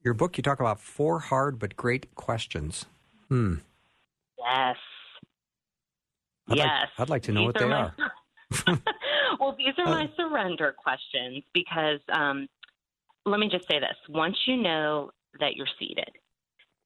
[0.03, 2.85] your book, you talk about four hard but great questions.
[3.31, 3.55] Hmm.
[4.39, 4.77] Yes.
[6.51, 6.67] I'd yes.
[6.69, 7.95] Like, I'd like to know These what they my- are.
[9.41, 12.47] well, these are Uh, my surrender questions because um,
[13.25, 13.97] let me just say this.
[14.11, 16.11] Once you know that you're seated,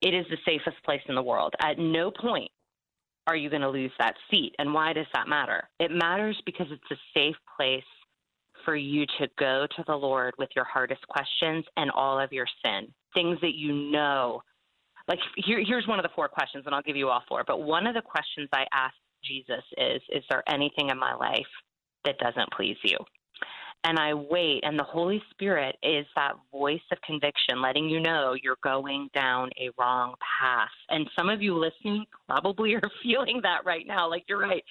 [0.01, 1.53] it is the safest place in the world.
[1.59, 2.49] At no point
[3.29, 4.55] are you going to lose that seat.
[4.57, 5.69] And why does that matter?
[5.79, 7.83] It matters because it's a safe place
[8.65, 12.47] for you to go to the Lord with your hardest questions and all of your
[12.65, 14.41] sin, things that you know.
[15.07, 17.43] Like, here, here's one of the four questions, and I'll give you all four.
[17.45, 21.47] But one of the questions I asked Jesus is Is there anything in my life
[22.05, 22.97] that doesn't please you?
[23.85, 28.35] And I wait, and the Holy Spirit is that voice of conviction, letting you know
[28.41, 30.69] you're going down a wrong path.
[30.89, 34.09] And some of you listening probably are feeling that right now.
[34.09, 34.63] Like you're right.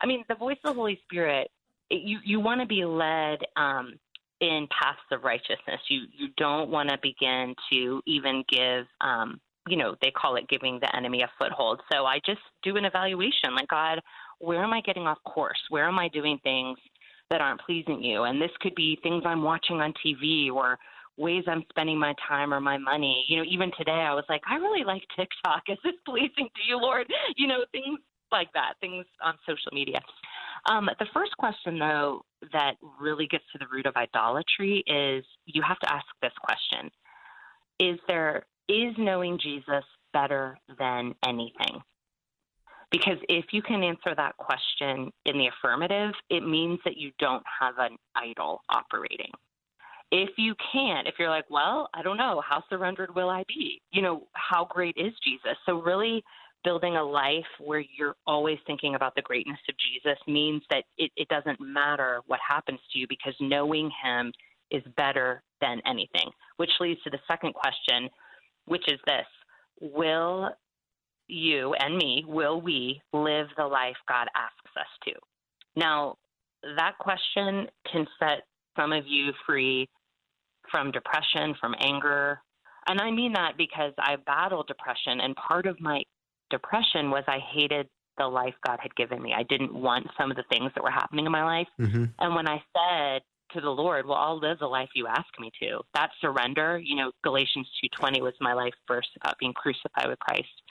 [0.00, 1.50] I mean, the voice of the Holy Spirit,
[1.90, 3.94] it, you you want to be led um,
[4.40, 5.80] in paths of righteousness.
[5.88, 8.86] You you don't want to begin to even give.
[9.00, 11.80] Um, you know, they call it giving the enemy a foothold.
[11.92, 14.00] So I just do an evaluation like, God,
[14.40, 15.60] where am I getting off course?
[15.68, 16.78] Where am I doing things
[17.32, 18.24] that aren't pleasing you?
[18.24, 20.78] And this could be things I'm watching on TV or
[21.16, 23.24] ways I'm spending my time or my money.
[23.26, 25.62] You know, even today I was like, I really like TikTok.
[25.68, 27.06] Is this pleasing to you, Lord?
[27.36, 27.98] You know, things
[28.30, 30.00] like that, things on social media.
[30.70, 35.62] Um, the first question, though, that really gets to the root of idolatry is you
[35.66, 36.90] have to ask this question
[37.80, 41.82] Is there is knowing Jesus better than anything?
[42.92, 47.42] Because if you can answer that question in the affirmative, it means that you don't
[47.60, 49.30] have an idol operating.
[50.10, 53.80] If you can't, if you're like, well, I don't know, how surrendered will I be?
[53.92, 55.56] You know, how great is Jesus?
[55.64, 56.22] So, really
[56.64, 61.10] building a life where you're always thinking about the greatness of Jesus means that it,
[61.16, 64.32] it doesn't matter what happens to you because knowing him
[64.70, 68.08] is better than anything, which leads to the second question,
[68.66, 69.26] which is this
[69.80, 70.50] Will
[71.32, 75.12] you and me, will we live the life God asks us to?
[75.74, 76.16] Now,
[76.76, 78.42] that question can set
[78.76, 79.88] some of you free
[80.70, 82.40] from depression, from anger.
[82.88, 86.02] And I mean that because I battled depression, and part of my
[86.50, 89.34] depression was I hated the life God had given me.
[89.36, 91.68] I didn't want some of the things that were happening in my life.
[91.80, 92.04] Mm-hmm.
[92.18, 93.22] And when I said
[93.54, 96.96] to the Lord, "Well, I'll live the life you ask me to," that surrender, you
[96.96, 100.62] know, Galatians two twenty was my life verse about being crucified with Christ.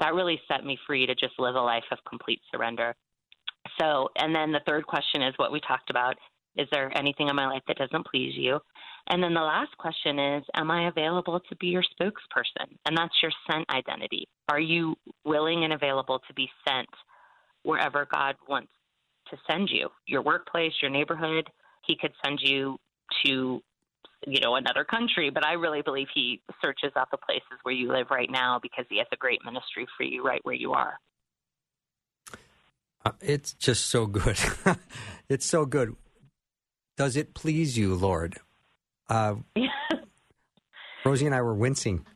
[0.00, 2.94] That really set me free to just live a life of complete surrender.
[3.80, 6.16] So, and then the third question is what we talked about:
[6.56, 8.60] Is there anything in my life that doesn't please you?
[9.08, 12.76] And then the last question is, am I available to be your spokesperson?
[12.86, 14.26] And that's your sent identity.
[14.48, 16.88] Are you willing and available to be sent
[17.64, 18.72] wherever God wants
[19.30, 19.90] to send you?
[20.06, 21.48] Your workplace, your neighborhood.
[21.86, 22.78] He could send you
[23.26, 23.60] to,
[24.26, 27.90] you know, another country, but I really believe he searches out the places where you
[27.92, 30.98] live right now because he has a great ministry for you right where you are.
[33.04, 34.38] Uh, it's just so good.
[35.28, 35.94] it's so good.
[36.96, 38.38] Does it please you, Lord?
[39.08, 39.36] Uh,
[41.04, 42.06] Rosie and I were wincing.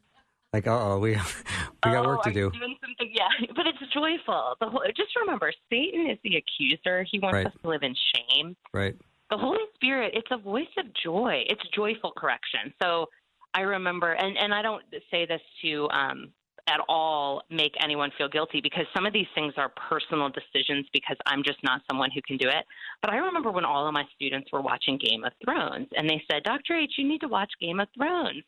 [0.52, 1.10] Like, uh oh, we
[1.84, 2.40] we got oh, work to are do.
[2.40, 4.54] you Doing something, yeah, but it's joyful.
[4.60, 7.04] The whole, just remember, Satan is the accuser.
[7.10, 7.46] He wants Right.
[7.46, 8.56] us to live in shame.
[8.72, 8.96] Right.
[9.30, 11.42] The Holy Spirit, it's a voice of joy.
[11.46, 12.72] It's joyful correction.
[12.82, 13.06] So
[13.54, 16.32] I remember, and, and I don't say this to um,
[16.68, 21.16] at all make anyone feel guilty because some of these things are personal decisions because
[21.26, 22.64] I'm just not someone who can do it.
[23.02, 26.22] But I remember when all of my students were watching Game of Thrones and they
[26.30, 26.76] said, Dr.
[26.76, 28.44] H, you need to watch Game of Thrones.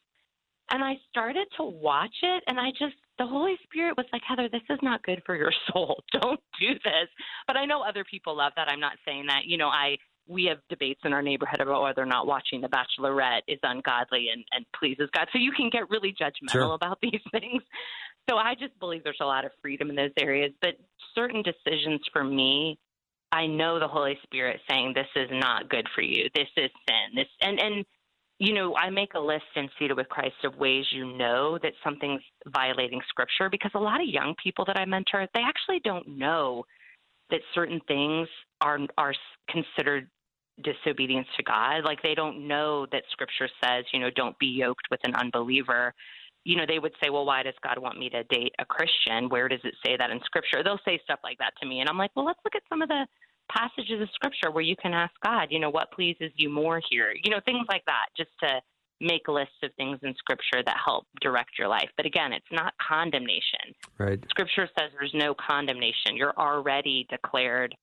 [0.72, 4.48] And I started to watch it, and I just, the Holy Spirit was like, Heather,
[4.48, 6.00] this is not good for your soul.
[6.12, 7.08] Don't do this.
[7.48, 8.68] But I know other people love that.
[8.70, 9.46] I'm not saying that.
[9.46, 9.96] You know, I,
[10.30, 14.28] we have debates in our neighborhood about whether or not watching The Bachelorette is ungodly
[14.32, 15.26] and, and pleases God.
[15.32, 16.74] So you can get really judgmental Sure.
[16.74, 17.62] about these things.
[18.28, 20.52] So I just believe there's a lot of freedom in those areas.
[20.60, 20.74] But
[21.14, 22.78] certain decisions for me,
[23.32, 26.28] I know the Holy Spirit saying this is not good for you.
[26.34, 27.16] This is sin.
[27.16, 27.84] This and and
[28.38, 31.72] you know, I make a list in Seated with Christ of ways you know that
[31.84, 36.18] something's violating scripture because a lot of young people that I mentor, they actually don't
[36.18, 36.64] know
[37.30, 38.28] that certain things
[38.60, 39.14] are are
[39.48, 40.08] considered
[40.62, 41.84] disobedience to God.
[41.84, 45.94] Like they don't know that scripture says, you know, don't be yoked with an unbeliever.
[46.44, 49.28] You know, they would say, well, why does God want me to date a Christian?
[49.28, 50.62] Where does it say that in scripture?
[50.64, 51.80] They'll say stuff like that to me.
[51.80, 53.06] And I'm like, well, let's look at some of the
[53.50, 57.12] passages of scripture where you can ask God, you know, what pleases you more here?
[57.22, 58.60] You know, things like that, just to
[59.00, 61.88] make lists of things in scripture that help direct your life.
[61.96, 63.74] But again, it's not condemnation.
[63.98, 64.22] Right.
[64.28, 66.16] Scripture says there's no condemnation.
[66.16, 67.74] You're already declared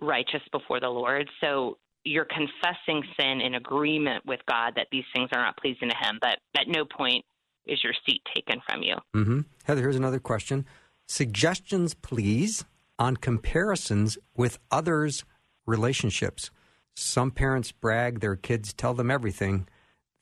[0.00, 1.28] righteous before the Lord.
[1.40, 5.96] So you're confessing sin in agreement with God that these things are not pleasing to
[5.96, 7.24] Him, but at no point
[7.66, 8.94] is your seat taken from you.
[9.12, 10.64] hmm Heather, here's another question.
[11.08, 12.64] Suggestions, please,
[12.98, 15.24] on comparisons with others'
[15.66, 16.50] relationships.
[16.94, 19.68] Some parents brag their kids tell them everything,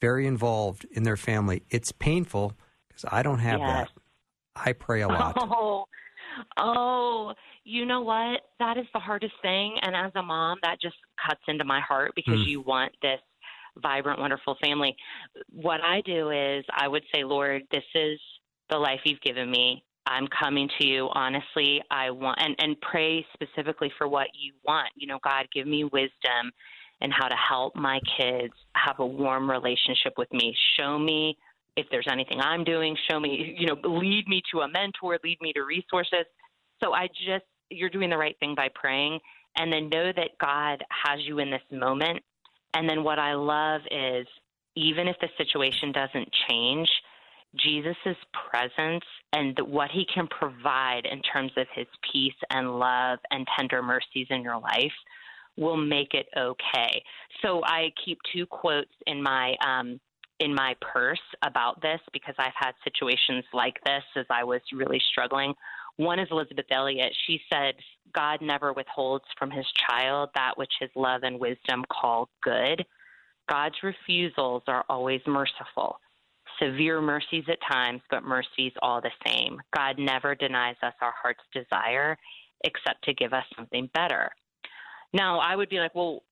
[0.01, 1.62] very involved in their family.
[1.70, 2.55] It's painful
[2.89, 3.68] because I don't have Yes.
[3.68, 3.89] that.
[4.57, 5.37] I pray a lot.
[5.41, 5.85] Oh,
[6.57, 8.41] oh, you know what?
[8.59, 9.76] That is the hardest thing.
[9.82, 12.47] And as a mom, that just cuts into my heart because Mm.
[12.47, 13.20] you want this
[13.76, 14.97] vibrant, wonderful family.
[15.51, 18.20] What I do is I would say, Lord, this is
[18.70, 19.85] the life you've given me.
[20.07, 21.82] I'm coming to you honestly.
[21.91, 24.91] I want and, and pray specifically for what you want.
[24.95, 26.53] You know, God, give me wisdom
[27.01, 30.55] and how to help my kids have a warm relationship with me.
[30.78, 31.37] Show me
[31.77, 35.39] if there's anything I'm doing, show me, you know, lead me to a mentor, lead
[35.41, 36.27] me to resources.
[36.83, 39.20] So I just, you're doing the right thing by praying.
[39.57, 42.20] And then know that God has you in this moment.
[42.75, 44.27] And then what I love is
[44.75, 46.89] even if the situation doesn't change,
[47.57, 48.16] Jesus'
[48.51, 53.81] presence and what he can provide in terms of his peace and love and tender
[53.81, 54.93] mercies in your life
[55.57, 57.03] will make it okay.
[57.43, 60.01] So I keep two quotes in my um,
[60.41, 65.01] in my purse about this because I've had situations like this as I was really
[65.11, 65.55] struggling.
[65.97, 67.12] One is Elisabeth Elliot.
[67.26, 67.74] She said,
[68.12, 72.85] God never withholds from his child that which his love and wisdom call good.
[73.49, 75.99] God's refusals are always merciful.
[76.61, 79.61] Severe mercies at times, but mercies all the same.
[79.76, 82.16] God never denies us our heart's desire
[82.64, 84.30] except to give us something better.
[85.12, 86.22] Now, I would be like, well,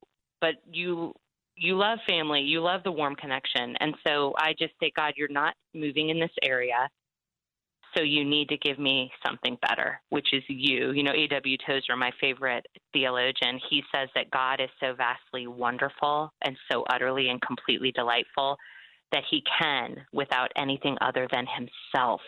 [0.41, 1.15] but you
[1.57, 3.77] you love family, you love the warm connection.
[3.81, 6.89] And so I just say, God, you're not moving in this area.
[7.97, 10.93] So you need to give me something better, which is you.
[10.93, 11.59] You know, A.W.
[11.67, 17.29] Tozer, my favorite theologian, he says that God is so vastly wonderful and so utterly
[17.29, 18.57] and completely delightful
[19.13, 22.23] that he can, without anything other than himself,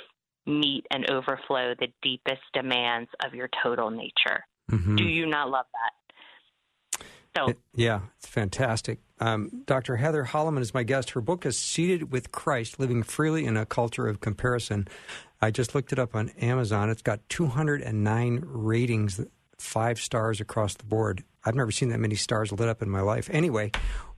[0.44, 4.44] meet and overflow the deepest demands of your total nature.
[4.70, 4.98] Mhm.
[4.98, 5.92] Do you not love that?
[7.36, 9.00] So, It- yeah, it's fantastic.
[9.20, 9.96] Um, Dr.
[9.96, 11.10] Heather Holleman is my guest.
[11.10, 14.86] Her book is Seated with Christ Living Freely in a Culture of Comparison.
[15.42, 16.90] I just looked it up on Amazon.
[16.90, 19.20] It's got 209 ratings,
[19.58, 21.24] five stars across the board.
[21.44, 23.28] I've never seen that many stars lit up in my life.
[23.32, 23.72] Anyway,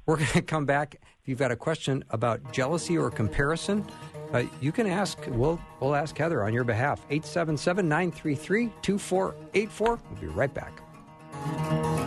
[0.04, 0.96] we're going to come back.
[1.22, 3.84] If you've got a question about jealousy or comparison,
[4.32, 5.18] uh, you can ask.
[5.28, 7.00] We'll, we'll ask Heather on your behalf.
[7.10, 9.98] 877 933 2484.
[10.10, 12.05] We'll be right back.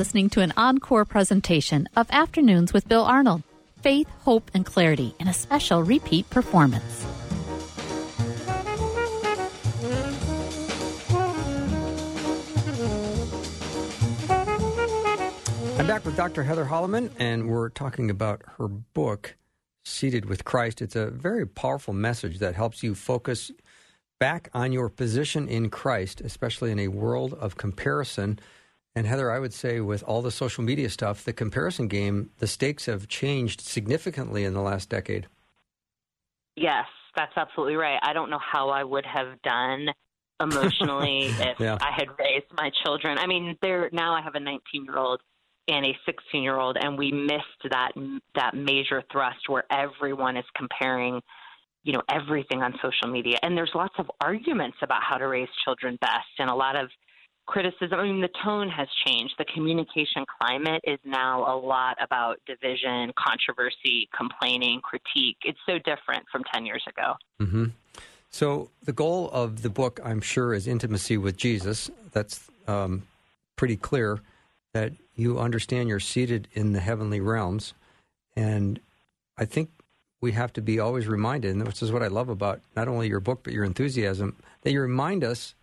[0.00, 3.42] Listening to an encore presentation of Afternoons with Bill Arnold.
[3.82, 7.04] Faith, hope, and clarity in a special repeat performance.
[15.78, 16.44] I'm back with Dr.
[16.44, 19.36] Heather Holleman, and we're talking about her book,
[19.84, 20.80] Seated with Christ.
[20.80, 23.50] It's a very powerful message that helps you focus
[24.18, 28.38] back on your position in Christ, especially in a world of comparison.
[28.94, 32.46] And Heather, I would say with all the social media stuff, the comparison game, the
[32.46, 35.28] stakes have changed significantly in the last decade.
[36.56, 36.86] Yes,
[37.16, 38.00] that's absolutely right.
[38.02, 39.88] I don't know how I would have done
[40.40, 41.78] emotionally if Yeah.
[41.80, 43.18] I had raised my children.
[43.18, 45.20] I mean, there now I have a 19 year old
[45.68, 47.92] and a 16 year old, and we missed that
[48.34, 51.20] that major thrust where everyone is comparing,
[51.84, 55.48] you know, everything on social media, and there's lots of arguments about how to raise
[55.64, 56.90] children best, and a lot of
[57.50, 57.98] criticism.
[57.98, 59.34] I mean, the tone has changed.
[59.38, 65.38] The communication climate is now a lot about division, controversy, complaining, critique.
[65.44, 67.14] It's so different from 10 years ago.
[67.40, 67.66] hmm
[68.30, 71.90] So the goal of the book, I'm sure, is intimacy with Jesus.
[72.12, 73.02] That's um,
[73.56, 74.20] pretty clear.
[74.72, 77.74] that you understand you're seated in the heavenly realms.
[78.36, 78.80] And
[79.36, 79.68] I think
[80.20, 83.08] we have to be always reminded, and this is what I love about not only
[83.08, 85.54] your book, but your enthusiasm, that you remind us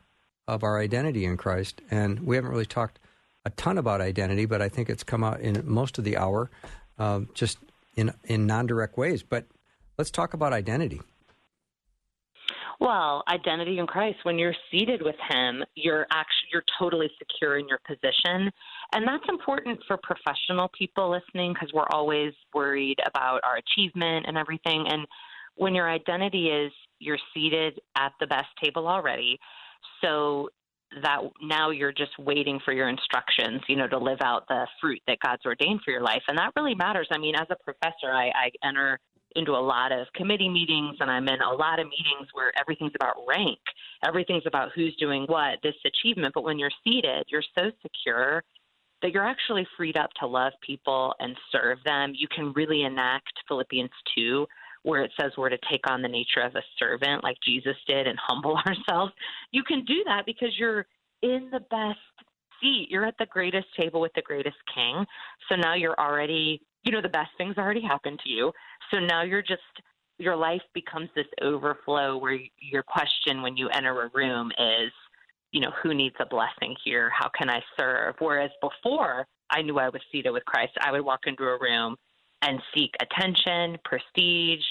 [0.47, 1.81] of our identity in Christ.
[1.91, 2.99] And we haven't really talked
[3.45, 6.49] a ton about identity, but I think it's come out in most of the hour,
[6.97, 7.57] um, just
[7.95, 9.23] in, in non direct ways.
[9.23, 9.45] But
[9.97, 11.01] let's talk about identity.
[12.79, 14.19] Well, identity in Christ.
[14.23, 18.51] When you're seated with Him, you're actually you're totally secure in your position,
[18.93, 24.37] and that's important for professional people listening because we're always worried about our achievement and
[24.37, 24.85] everything.
[24.87, 25.07] And
[25.55, 29.39] when your identity is you're seated at the best table already,
[30.01, 30.49] so
[31.03, 35.01] that now you're just waiting for your instructions, you know, to live out the fruit
[35.07, 36.23] that God's ordained for your life.
[36.27, 37.07] And that really matters.
[37.11, 38.99] I mean, as a professor, I, I enter
[39.35, 42.93] into a lot of committee meetings and I'm in a lot of meetings where everything's
[42.95, 43.59] about rank.
[44.05, 46.33] Everything's about who's doing what, this achievement.
[46.33, 48.43] But when you're seated, you're so secure
[49.01, 52.13] that you're actually freed up to love people and serve them.
[52.15, 54.47] You can really enact Philippians 2
[54.87, 58.07] where it says we're to take on the nature of a servant like Jesus did
[58.07, 59.11] and humble ourselves.
[59.51, 60.85] You can do that because you're
[61.21, 61.99] in the best
[62.61, 62.87] seat.
[62.89, 65.05] You're at the greatest table with the greatest king.
[65.49, 68.53] So now you're already, you know, the best things already happened to you.
[68.89, 69.61] So now you're just,
[70.19, 74.91] your life becomes this overflow where your question when you enter a room is,
[75.51, 77.11] you know, who needs a blessing here?
[77.13, 78.15] How can I serve?
[78.19, 81.97] Whereas before I knew I was seated with Christ, I would walk into a room
[82.41, 84.63] and seek attention, prestige.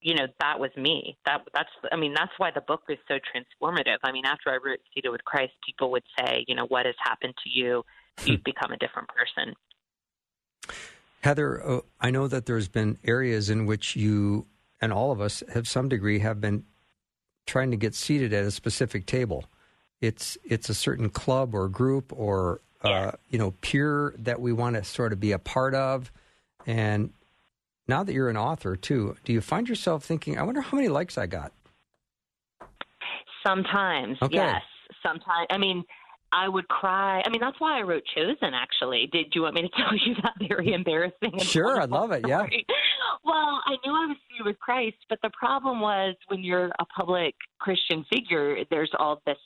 [0.00, 1.16] You know, that was me.
[1.26, 3.96] That that's I mean, that's why the book is so transformative.
[4.04, 6.94] I mean, after I wrote Seated with Christ, people would say, you know, what has
[7.02, 7.84] happened to you?
[8.24, 9.54] You've become a different person.
[11.22, 14.46] Heather, uh, I know that there's been areas in which you
[14.80, 16.64] and all of us have some degree have been
[17.46, 19.44] trying to get seated at a specific table.
[20.00, 24.76] It's it's a certain club or group or uh, you know peer that we want
[24.76, 26.12] to sort of be a part of.
[26.66, 27.10] And
[27.88, 30.88] now that you're an author too, do you find yourself thinking, I wonder how many
[30.88, 31.52] likes I got?
[33.46, 34.34] Sometimes, Okay.
[34.34, 34.62] yes.
[35.02, 35.84] Sometimes, I mean,
[36.32, 37.22] I would cry.
[37.24, 38.54] I mean, that's why I wrote Chosen.
[38.54, 41.38] Actually, did you want me to tell you that very embarrassing?
[41.38, 42.42] Sure, I'd wonderful love it, yeah.
[43.24, 47.34] Well, I knew I was with Christ, but the problem was when you're a public
[47.60, 49.38] Christian figure, there's all this.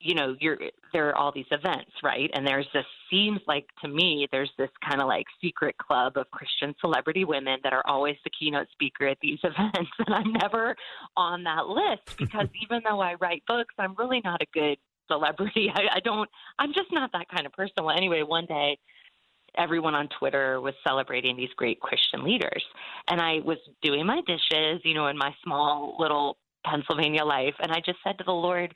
[0.00, 0.58] You know, you're
[0.92, 2.30] there are all these events, right?
[2.34, 6.30] And there's this seems like to me there's this kind of like secret club of
[6.30, 10.76] Christian celebrity women that are always the keynote speaker at these events, and I'm never
[11.16, 14.78] on that list because even though I write books, I'm really not a good
[15.08, 15.70] celebrity.
[15.74, 16.28] I, I don't.
[16.58, 17.84] I'm just not that kind of person.
[17.84, 18.78] Well, anyway, one day
[19.58, 22.64] everyone on Twitter was celebrating these great Christian leaders,
[23.08, 27.72] and I was doing my dishes, you know, in my small little Pennsylvania life, and
[27.72, 28.74] I just said to the Lord,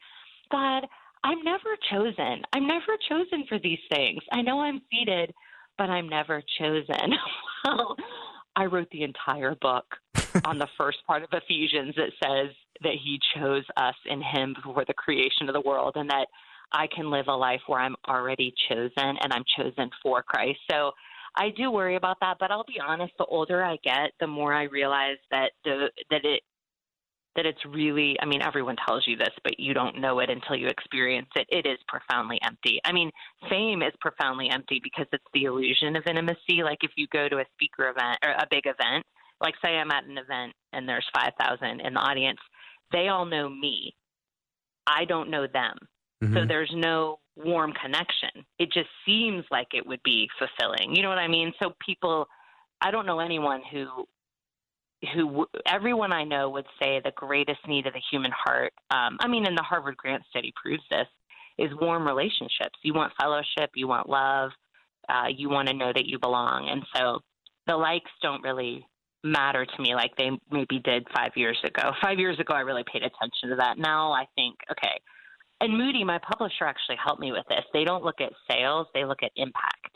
[0.51, 0.87] God.
[1.23, 2.43] I'm never chosen.
[2.53, 4.23] I'm never chosen for these things.
[4.33, 5.33] I know I'm seated,
[5.77, 7.13] but I'm never chosen.
[7.65, 7.97] well,
[8.57, 9.85] I wrote the entire book
[10.45, 14.85] on the first part of Ephesians that says that he chose us in him before
[14.87, 16.27] the creation of the world and that
[16.73, 20.61] I can live a life where I'm already chosen and I'm chosen for Christ.
[20.71, 20.93] So
[21.37, 24.53] I do worry about that, but I'll be honest, the older I get, the more
[24.53, 26.43] I realize that the that it
[27.37, 30.57] that it's really I mean everyone tells you this, but you don't know it until
[30.57, 31.47] you experience it.
[31.49, 32.81] It is profoundly empty.
[32.85, 33.11] I mean,
[33.49, 36.63] fame is profoundly empty because it's the illusion of intimacy.
[36.63, 39.05] Like if you go to a speaker event or a big event,
[39.41, 42.41] like say I'm at an event and there's 5,000 in the audience,
[42.93, 43.95] they all know me.
[44.87, 45.79] I don't know them.
[46.35, 46.49] So Mhm.
[46.49, 48.45] there's no warm connection.
[48.59, 50.95] It just seems like it would be fulfilling.
[50.95, 51.53] You know what I mean?
[51.63, 52.29] So people
[52.83, 54.07] I don't know anyone who
[55.15, 58.73] who everyone I know would say the greatest need of the human heart.
[58.91, 61.07] Um, I mean, and the Harvard Grant study proves this
[61.59, 62.79] is warm relationships.
[62.83, 64.51] You want fellowship, you want love,
[65.09, 67.21] uh, you want to know that you belong, and so
[67.67, 68.87] the likes don't really
[69.23, 71.93] matter to me like they maybe did five years ago.
[72.03, 73.79] Five years ago, I really paid attention to that.
[73.79, 74.99] Now I think, okay.
[75.61, 77.65] And Moody, my publisher, actually helped me with this.
[77.75, 79.91] They don't look at sales; they look at impact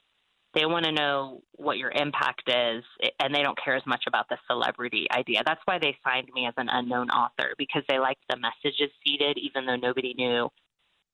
[0.55, 2.85] they want to know what your impact is
[3.21, 5.43] and they don't care as much about the celebrity idea.
[5.45, 9.39] That's why they signed me as an unknown author because they liked the messages seeded,
[9.39, 10.49] even though nobody knew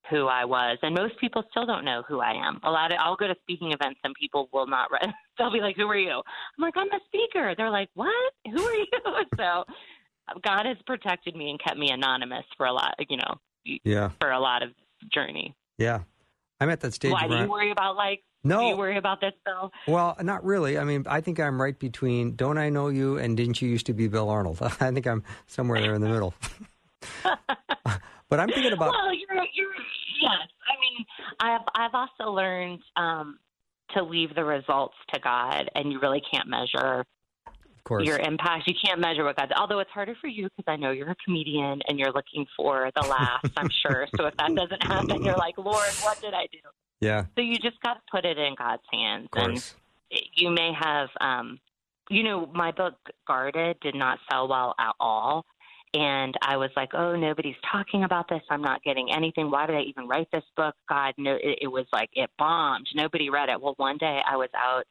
[0.08, 0.78] who i was.
[0.82, 2.58] And most people still don't know who i am.
[2.64, 5.60] A lot of i'll go to speaking events and people will not re- they'll be
[5.60, 6.10] like who are you?
[6.10, 7.54] I'm like i'm a speaker.
[7.56, 8.32] They're like what?
[8.46, 8.86] Who are you?
[9.36, 9.64] So
[10.44, 13.34] god has protected me and kept me anonymous for a lot you know
[13.84, 14.70] Yeah, for a lot of
[15.12, 15.54] journey.
[15.78, 16.00] Yeah.
[16.60, 18.96] I'm at that stage why do you I- worry about like no, do you worry
[18.96, 20.78] about this bill Well, not really.
[20.78, 23.84] I mean, I think I'm right between "Don't I Know You" and "Didn't You Used
[23.86, 26.32] to Be Bill Arnold." I think I'm somewhere there in the middle.
[27.22, 29.74] but I'm thinking about Well, you're, you're,
[30.22, 30.48] yes.
[30.68, 31.06] I mean,
[31.40, 33.38] I've I've also learned um,
[33.94, 37.04] to leave the results to God, and you really can't measure
[37.80, 38.06] Of course.
[38.06, 38.64] your impact.
[38.66, 39.52] You can't measure what God's.
[39.56, 42.90] Although it's harder for you because I know you're a comedian and you're looking for
[42.94, 43.50] the laughs.
[43.56, 44.06] I'm sure.
[44.16, 46.58] So if that doesn't happen, you're like, Lord, what did I do?
[47.00, 47.24] yeah.
[47.34, 49.28] So you just got to put it in God's hands.
[49.34, 49.64] And
[50.34, 51.58] you may have, um,
[52.10, 52.94] you know, my book
[53.26, 55.46] Guarded did not sell well at all.
[55.94, 58.42] And I was like, oh, nobody's talking about this.
[58.50, 59.50] I'm not getting anything.
[59.50, 60.74] Why did I even write this book?
[60.88, 62.86] God, no, it, it was like it bombed.
[62.94, 63.60] Nobody read it.
[63.60, 64.84] Well, one day I was out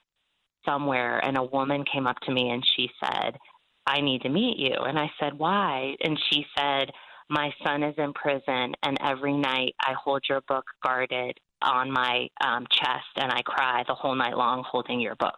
[0.66, 3.38] somewhere and a woman came up to me and she said,
[3.86, 4.76] I need to meet you.
[4.76, 5.96] And I said, why?
[6.04, 6.92] And she said,
[7.30, 12.28] my son is in prison and every night I hold your book guarded on my
[12.44, 15.38] um, chest and I cry the whole night long holding your book.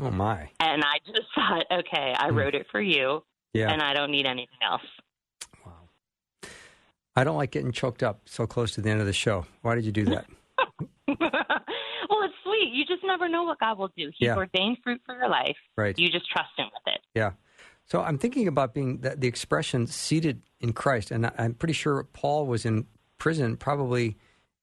[0.00, 0.50] Oh my.
[0.60, 2.36] And I just thought, okay, I Hmm.
[2.36, 3.22] wrote it for you
[3.52, 3.70] Yeah.
[3.72, 4.82] and I don't need anything else.
[5.64, 5.72] wow.
[7.16, 9.46] I don't like getting choked up so close to the end of the show.
[9.62, 10.26] Why did you do that?
[11.20, 12.70] well, it's sweet.
[12.72, 14.06] You just never know what God will do.
[14.16, 14.36] He's Yeah.
[14.36, 15.56] ordained fruit for your life.
[15.76, 15.98] Right.
[15.98, 17.00] You just trust Him with it.
[17.14, 17.32] Yeah.
[17.86, 21.74] So I'm thinking about being the, the expression seated in Christ, and I- I'm pretty
[21.74, 22.86] sure Paul was in
[23.18, 24.16] prison, probably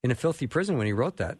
[0.03, 1.37] in a filthy prison when he wrote that.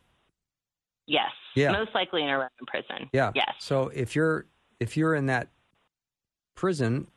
[1.08, 1.32] Yes.
[1.56, 1.72] Yeah.
[1.72, 3.10] Most likely in a Roman prison.
[3.12, 3.32] Yeah.
[3.36, 3.56] Yes.
[3.60, 4.46] So if you're
[4.80, 5.50] if you're in that
[6.56, 7.08] prison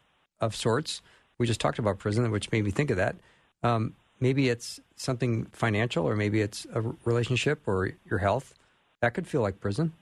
[0.40, 1.02] of sorts,
[1.38, 3.16] we just talked about prison, which made me think of that.
[3.62, 8.54] Um, maybe it's something financial, or maybe it's a relationship or your health.
[9.00, 9.92] That could feel like prison.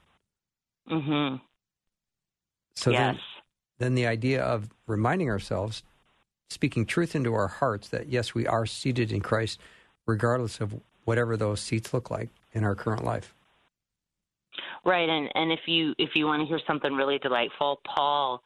[0.91, 1.37] Mm-hmm.
[2.75, 3.01] So yes.
[3.01, 3.21] then,
[3.79, 5.83] then the idea of reminding ourselves,
[6.51, 9.59] speaking truth into our hearts, that yes, we are seated in Christ,
[10.07, 13.35] regardless of whatever those seats look like in our current life.
[14.85, 18.43] Right, and and if you if you want to hear something really delightful, Paul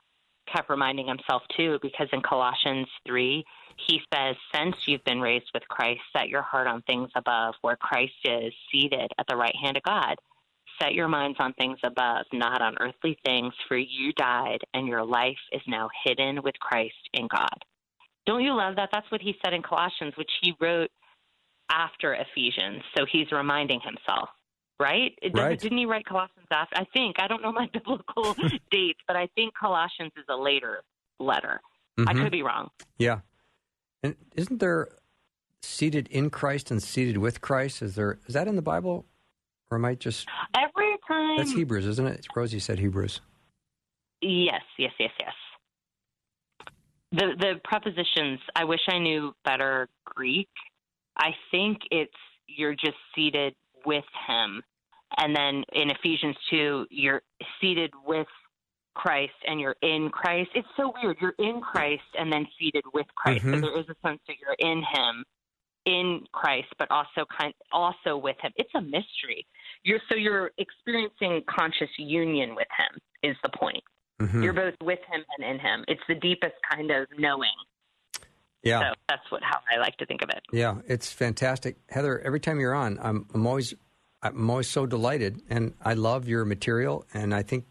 [0.52, 3.44] kept reminding himself too, because in Colossians three
[3.76, 7.76] he says, "Since you've been raised with Christ, set your heart on things above, where
[7.76, 10.16] Christ is seated at the right hand of God.
[10.80, 15.04] Set your minds on things above, not on earthly things, for you died, and your
[15.04, 17.64] life is now hidden with Christ in God."
[18.26, 18.90] Don't you love that?
[18.92, 20.90] That's what he said in Colossians, which he wrote
[21.70, 22.82] after Ephesians.
[22.96, 24.28] So he's reminding himself
[24.78, 25.12] right?
[25.32, 25.58] Right.
[25.58, 26.76] Didn't he write Colossians after?
[26.76, 27.16] I think.
[27.18, 28.34] I don't know my biblical
[28.70, 30.82] dates, but I think Colossians is a later
[31.18, 31.60] letter.
[31.98, 32.22] I Mhm.
[32.22, 32.70] could be wrong.
[32.98, 33.20] Yeah.
[34.02, 34.88] And isn't there
[35.62, 37.82] seated in Christ and seated with Christ?
[37.82, 39.06] Is there is that in the Bible?
[39.70, 41.38] Or am I just Every time.
[41.38, 42.26] that's Hebrews, isn't it?
[42.34, 43.20] Rosie said Hebrews.
[44.20, 45.32] Yes, yes, yes, yes.
[47.12, 48.40] The the prepositions.
[48.54, 50.48] I wish I knew better Greek.
[51.16, 52.12] I think it's
[52.46, 54.62] you're just seated with him,
[55.16, 57.22] and then in Ephesians two, you're
[57.60, 58.26] seated with
[58.96, 60.50] Christ and you're in Christ.
[60.54, 61.18] It's so weird.
[61.20, 63.44] You're in Christ and then seated with Christ.
[63.44, 63.54] Mhm.
[63.54, 65.24] So there is a sense that you're in Him,
[65.84, 68.52] in Christ, but also kind also with Him.
[68.56, 69.46] It's a mystery.
[69.82, 72.98] You're so you're experiencing conscious union with Him.
[73.22, 73.84] Is the point?
[74.20, 74.42] Mhm.
[74.42, 75.84] You're both with him and in him.
[75.88, 77.50] It's the deepest kind of knowing.
[78.62, 78.80] Yeah.
[78.80, 80.42] So that's what how I like to think of it.
[80.52, 82.18] Yeah, it's fantastic, Heather.
[82.20, 83.74] Every time you're on, I'm I'm always
[84.22, 87.04] I'm always so delighted, and I love your material.
[87.12, 87.66] And I think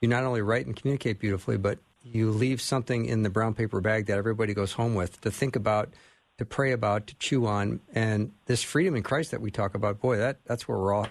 [0.00, 3.80] you not only write and communicate beautifully, but you leave something in the brown paper
[3.80, 5.92] bag that everybody goes home with to think about,
[6.38, 7.80] to pray about, to chew on.
[7.92, 11.08] And this freedom in Christ that we talk about, boy, that that's where we're all.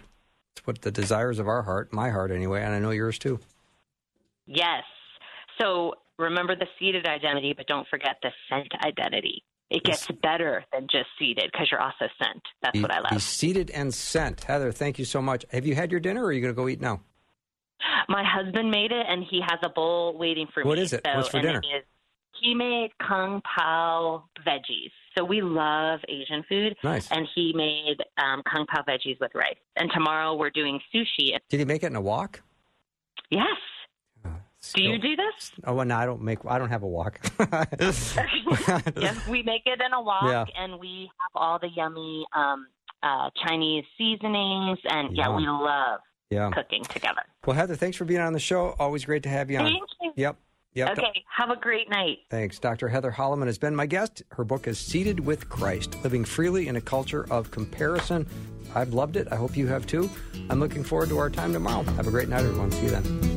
[0.56, 3.40] It's what the desires of our heart, my heart anyway, and I know yours too.
[4.46, 4.84] Yes.
[5.60, 9.44] So remember the seated identity, but don't forget the sent identity.
[9.70, 12.42] It gets better than just seated because you're also sent.
[12.64, 13.12] That's Be, what I love.
[13.12, 14.46] be seated and sent.
[14.46, 15.46] Heather, thank you so much.
[15.52, 17.02] Have you had your dinner, or are you going to go eat now?
[18.10, 20.68] My husband made it, and he has a bowl waiting for me.
[20.68, 21.02] What is it?
[21.06, 21.60] So, What's for dinner?
[21.60, 21.84] Is,
[22.42, 24.92] he made kung pao veggies.
[25.18, 26.76] So we love Asian food.
[26.84, 27.10] Nice.
[27.12, 29.56] And he made um, kung pao veggies with rice.
[29.76, 31.36] And tomorrow we're doing sushi.
[31.50, 32.42] Did he make it in a wok?
[33.32, 33.48] Yes.
[34.74, 35.52] Do you do this?
[35.64, 36.40] Oh, well, no, I don't make.
[36.46, 37.20] I don't have a wok.
[37.80, 40.46] yes, we make it in a wok, Yeah.
[40.58, 42.68] and we have all the yummy um,
[43.02, 46.00] uh, Chinese seasonings, and yeah, we love
[46.30, 46.52] Yeah.
[46.52, 47.22] cooking together.
[47.46, 48.76] Well, Heather, thanks for being on the show.
[48.80, 49.66] Always great to have you on.
[49.66, 50.12] Thank you.
[50.16, 50.38] Yep.
[50.74, 50.90] Yep.
[51.00, 52.20] Okay, have a great night.
[52.30, 52.60] Thanks.
[52.60, 52.88] Dr.
[52.88, 54.22] Heather Holleman has been my guest.
[54.34, 58.28] Her book is Seated with Christ Living Freely in a Culture of Comparison.
[58.76, 59.28] I've loved it.
[59.32, 60.08] I hope you have too.
[60.50, 61.84] I'm looking forward to our time tomorrow.
[61.94, 62.72] Have a great night, everyone.
[62.72, 63.37] See you then.